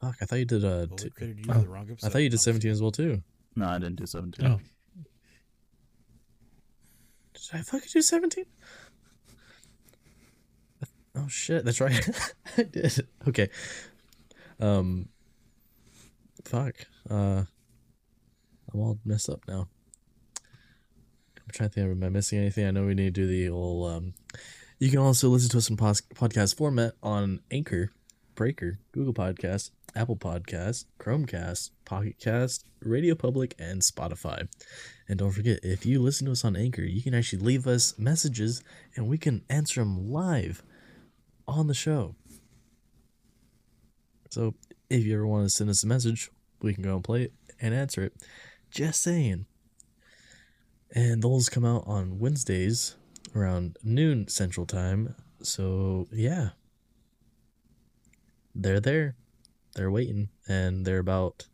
[0.00, 1.10] Fuck, I thought you did uh Well, two.
[1.20, 1.60] you Oh.
[1.60, 2.06] the wrong episode.
[2.06, 3.22] I thought you did Oh, 17 as well too.
[3.56, 4.46] No, I didn't do 17.
[4.46, 4.60] Oh.
[7.34, 8.44] Did I fucking do 17?
[11.16, 12.08] Oh shit, that's right.
[12.56, 13.06] I did.
[13.28, 13.48] Okay.
[14.60, 15.08] Um
[16.44, 16.74] fuck.
[17.08, 17.44] Uh
[18.72, 19.68] I'm all messed up now.
[20.40, 22.66] I'm trying to think am I missing anything?
[22.66, 24.14] I know we need to do the whole um
[24.78, 27.90] you can also listen to us in pos- podcast format on Anchor,
[28.34, 34.48] Breaker, Google Podcast, Apple Podcast, Chromecast, Pocket Cast, Radio Public, and Spotify.
[35.08, 37.98] And don't forget, if you listen to us on Anchor, you can actually leave us
[37.98, 38.62] messages
[38.96, 40.62] and we can answer them live
[41.48, 42.14] on the show.
[44.30, 44.54] So
[44.88, 46.30] if you ever want to send us a message,
[46.62, 48.14] we can go and play it and answer it.
[48.70, 49.46] Just saying.
[50.94, 52.96] And those come out on Wednesdays
[53.34, 55.14] around noon Central Time.
[55.42, 56.50] So yeah.
[58.60, 59.16] They're there.
[59.74, 60.28] They're waiting.
[60.48, 61.46] And they're about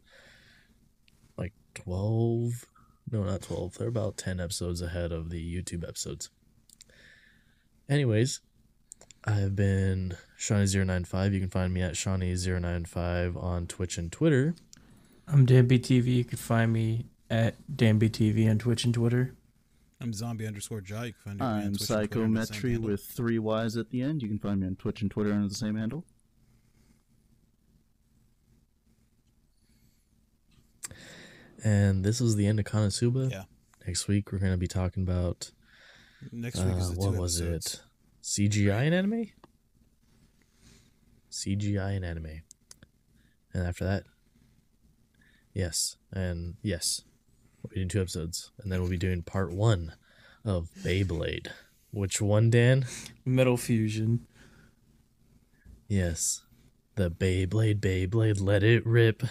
[1.37, 2.67] like 12
[3.11, 3.79] no, not 12.
[3.79, 6.31] They're about 10 episodes ahead of the YouTube episodes.
[7.89, 8.41] Anyways,
[9.25, 11.33] I've been Seany095.
[11.33, 14.55] You can find me at Seany095 on Twitch and Twitter.
[15.29, 16.07] I'm DanbyyTV.
[16.07, 19.35] You can find me at DanbyyTV on Twitch and Twitter.
[20.01, 21.07] I'm zombie underscore jah.
[21.07, 23.77] You can find me I'm Twitch and Twitter under the same Psychometry with three Y's
[23.77, 24.23] at the end.
[24.23, 26.05] You can find me on Twitch and Twitter under the same handle.
[31.67, 33.29] And this is the end of Konosuba.
[33.29, 33.43] Yeah.
[33.89, 35.51] next week we're gonna be talking about
[36.31, 37.75] Next week is uh, the what was episodes.
[37.75, 37.83] it?
[38.23, 39.27] CGI in anime.
[41.31, 42.43] CGI in anime,
[43.53, 44.05] and after that,
[45.53, 47.03] yes, and yes,
[47.63, 49.93] we'll be doing two episodes, and then we'll be doing part one
[50.45, 51.49] of Beyblade.
[51.91, 52.87] Which one, Dan?
[53.25, 54.27] Metal Fusion.
[55.89, 56.43] Yes,
[56.95, 59.23] the Beyblade, Beyblade, let it rip.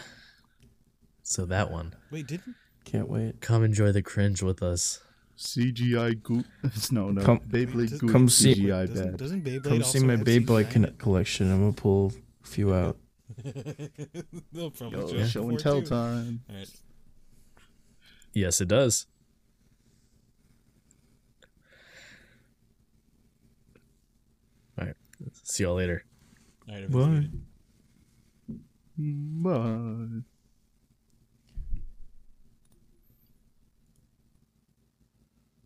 [1.28, 2.54] So that one, Wait, didn't
[2.84, 3.42] Can't wait.
[3.42, 5.02] come enjoy the cringe with us.
[5.38, 6.46] CGI goop.
[6.92, 7.22] No, no.
[7.24, 8.12] Come- Beyblade Does- goop.
[8.12, 9.18] come see- CGI doesn't, bad.
[9.18, 10.98] doesn't Beyblade Come see my have Beyblade CGI?
[11.00, 11.52] collection.
[11.52, 12.98] I'm gonna pull a few out.
[14.54, 15.88] They'll probably Yo, show show and tell too.
[15.88, 16.42] time.
[16.48, 16.70] All right.
[18.34, 19.08] Yes, it does.
[24.80, 24.96] All right.
[25.44, 26.04] See y'all later.
[26.68, 27.30] All right, everybody.
[28.98, 30.22] Bye.